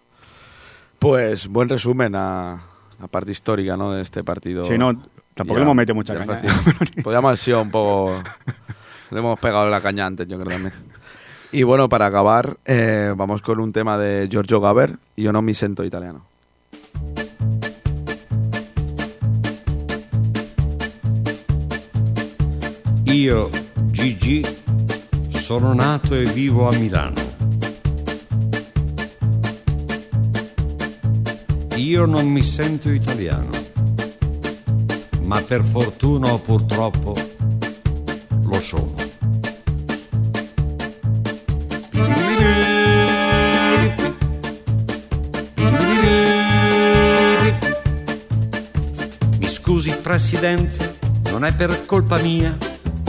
[1.00, 2.62] Pues buen resumen a
[3.00, 3.92] la parte histórica ¿no?
[3.94, 4.66] de este partido.
[4.66, 4.94] Sí, no,
[5.34, 6.40] tampoco Ya, le hemos metido mucha caña.
[6.40, 7.04] fácil.
[7.04, 8.22] Podríamos haber sido un poco.
[9.12, 10.74] Le hemos pegado la caña antes, yo creo también.
[11.52, 15.54] Y bueno, para acabar, eh, vamos con un tema de Giorgio Gaber, Yo no mi
[15.54, 16.26] sento italiano.
[23.06, 23.50] Io,
[23.92, 24.44] Gigi,
[25.30, 27.22] Sono nato e vivo a Milano.
[31.76, 33.52] Io non mi sento italiano,
[35.22, 37.14] ma per fortuna o purtroppo
[38.44, 39.05] lo sono.
[50.16, 50.98] Presidente,
[51.30, 52.56] non è per colpa mia,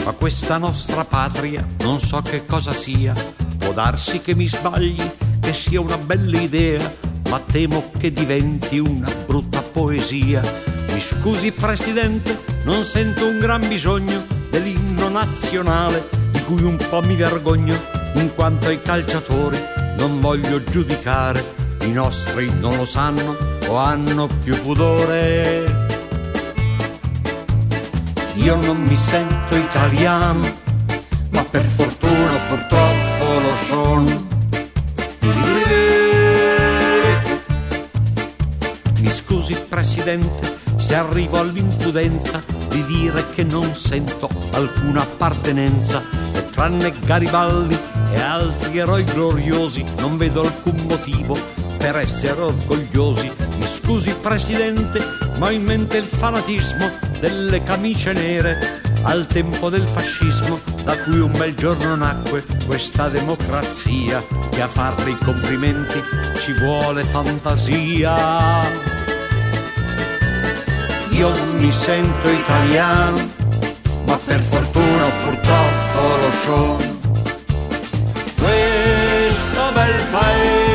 [0.05, 3.15] ma questa nostra patria non so che cosa sia.
[3.59, 6.93] Può darsi che mi sbagli, che sia una bella idea,
[7.31, 10.43] ma temo che diventi una brutta poesia.
[10.93, 17.15] Mi scusi Presidente, non sento un gran bisogno dell'inno nazionale, di cui un po' mi
[17.15, 17.81] vergogno,
[18.17, 19.63] in quanto ai calciatori
[19.97, 21.55] non voglio giudicare.
[21.83, 23.37] I nostri non lo sanno
[23.69, 25.76] o hanno più pudore.
[28.37, 30.47] Io non mi sento italiano,
[31.31, 34.27] ma per fortuna purtroppo lo sono.
[39.01, 46.93] Mi scusi Presidente se arrivo all'impudenza di dire che non sento alcuna appartenenza e tranne
[47.05, 47.79] Garibaldi
[48.11, 51.37] e altri eroi gloriosi non vedo alcun motivo
[51.79, 53.33] per essere orgogliosi.
[53.57, 55.03] Mi scusi Presidente,
[55.39, 61.19] ma ho in mente il fanatismo delle camicie nere al tempo del fascismo da cui
[61.19, 66.01] un bel giorno nacque questa democrazia che a farle i complimenti
[66.41, 68.65] ci vuole fantasia.
[71.11, 73.31] Io mi sento italiano,
[74.07, 76.95] ma per fortuna purtroppo lo sono.
[78.37, 80.66] Questo bel paese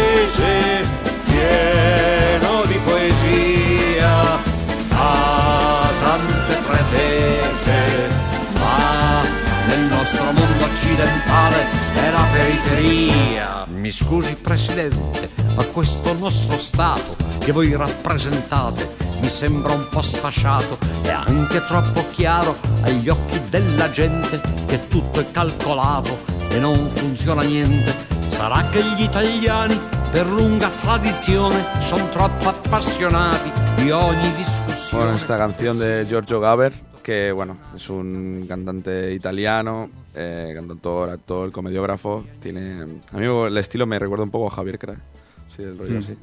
[12.81, 13.65] periferia.
[13.67, 20.77] Mi scusi Presidente, ma questo nostro Stato che voi rappresentate mi sembra un po' sfasciato
[21.03, 26.17] e anche troppo chiaro agli occhi della gente che tutto è calcolato
[26.49, 27.93] e non funziona niente.
[28.29, 29.79] Sarà che gli italiani
[30.09, 35.03] per lunga tradizione sono troppo appassionati di ogni discussione.
[35.03, 41.51] Bueno, esta canción de Giorgio Gaber, que bueno, es un cantante italiano, eh, cantautor, actor,
[41.51, 42.25] comediógrafo.
[42.39, 42.81] Tiene,
[43.11, 44.97] a mí el estilo me recuerda un poco a Javier Craig,
[45.55, 45.97] sí, del rollo Mm.
[45.99, 46.13] así.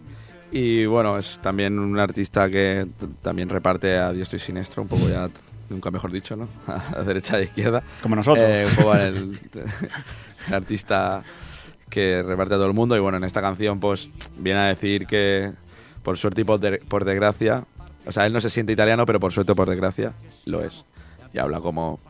[0.50, 2.86] Y bueno, es también un artista que
[3.20, 5.28] también reparte a diestro y siniestro, un poco ya,
[5.68, 6.48] nunca mejor dicho, ¿no?
[6.66, 7.82] A derecha e izquierda.
[8.02, 8.44] Como nosotros.
[8.48, 9.38] Eh, un poco el,
[10.48, 11.22] el artista
[11.90, 12.96] que reparte a todo el mundo.
[12.96, 14.08] Y bueno, en esta canción, pues
[14.38, 15.52] viene a decir que
[16.02, 17.64] por suerte y por, de- por desgracia,
[18.08, 20.14] o sea, él no se siente italiano, pero por suerte o por desgracia
[20.46, 20.84] lo es.
[21.32, 22.00] Y habla como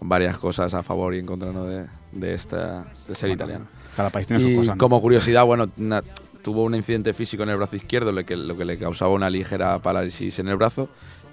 [0.00, 1.64] varias cosas a favor y en contra ¿no?
[1.64, 3.66] de, de, esta, de ser italiano.
[3.96, 4.76] Cada país tiene sus cosas.
[4.76, 4.78] ¿no?
[4.78, 5.68] como curiosidad, bueno,
[6.42, 9.28] tuvo un incidente físico en el brazo izquierdo, lo que, lo que le causaba una
[9.30, 10.88] ligera parálisis en el brazo,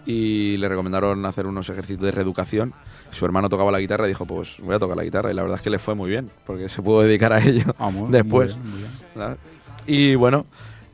[0.05, 2.73] y le recomendaron hacer unos ejercicios de reeducación.
[3.11, 5.41] Su hermano tocaba la guitarra y dijo, pues voy a tocar la guitarra, y la
[5.43, 8.09] verdad es que le fue muy bien, porque se pudo dedicar a ello Ah, muy
[8.11, 8.55] después.
[8.55, 8.91] bien, muy bien.
[9.13, 9.37] ¿sabes?
[9.85, 10.45] Y bueno,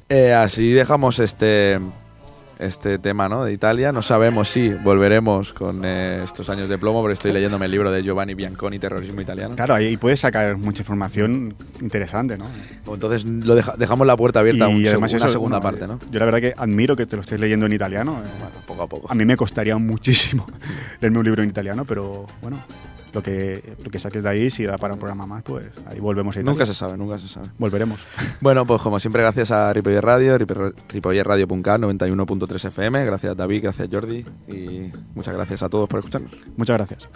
[0.09, 1.79] eh, así dejamos este
[2.59, 3.43] este tema ¿no?
[3.45, 3.91] de Italia.
[3.91, 7.91] No sabemos si volveremos con eh, estos años de plomo, porque estoy leyéndome el libro
[7.91, 9.55] de Giovanni Bianconi, Terrorismo Italiano.
[9.55, 12.45] Claro, ahí puedes sacar mucha información interesante, ¿no?
[12.91, 15.87] Entonces lo deja- dejamos la puerta abierta a un seg- una eso, segunda bueno, parte,
[15.87, 15.99] ¿no?
[16.11, 18.13] Yo la verdad que admiro que te lo estés leyendo en italiano.
[18.13, 19.11] Bueno, poco a poco.
[19.11, 20.45] A mí me costaría muchísimo
[21.01, 22.57] leerme un libro en italiano, pero bueno,
[23.13, 25.99] lo que, lo que saques de ahí, si da para un programa más, pues ahí
[25.99, 26.51] volvemos a Italia.
[26.51, 27.47] Nunca se sabe, nunca se sabe.
[27.57, 27.99] Volveremos.
[28.41, 33.05] Bueno, pues como siempre, gracias a Ripoller Radio, Ripo- ripollerradio.cat 91.3 FM.
[33.05, 36.31] Gracias David, gracias Jordi y muchas gracias a todos por escucharnos.
[36.57, 37.07] Muchas gracias.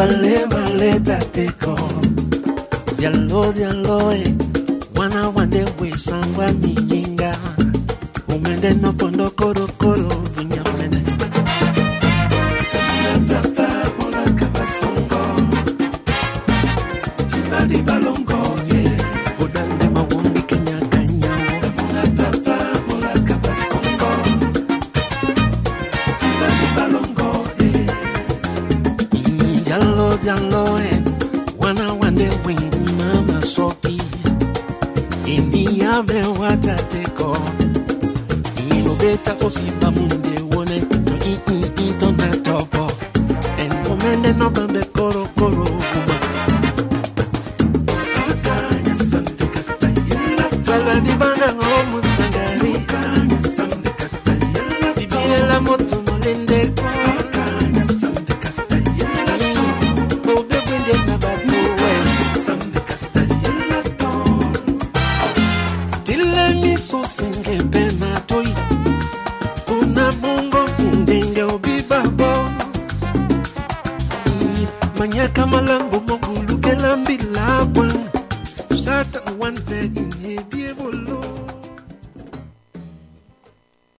[0.00, 2.00] Vale, vale, date con.
[2.96, 4.34] Dialo, dialo, eh.
[4.96, 7.36] Wana wande we sangwa mi yinga.
[8.34, 10.19] Umende no pondo koro koro.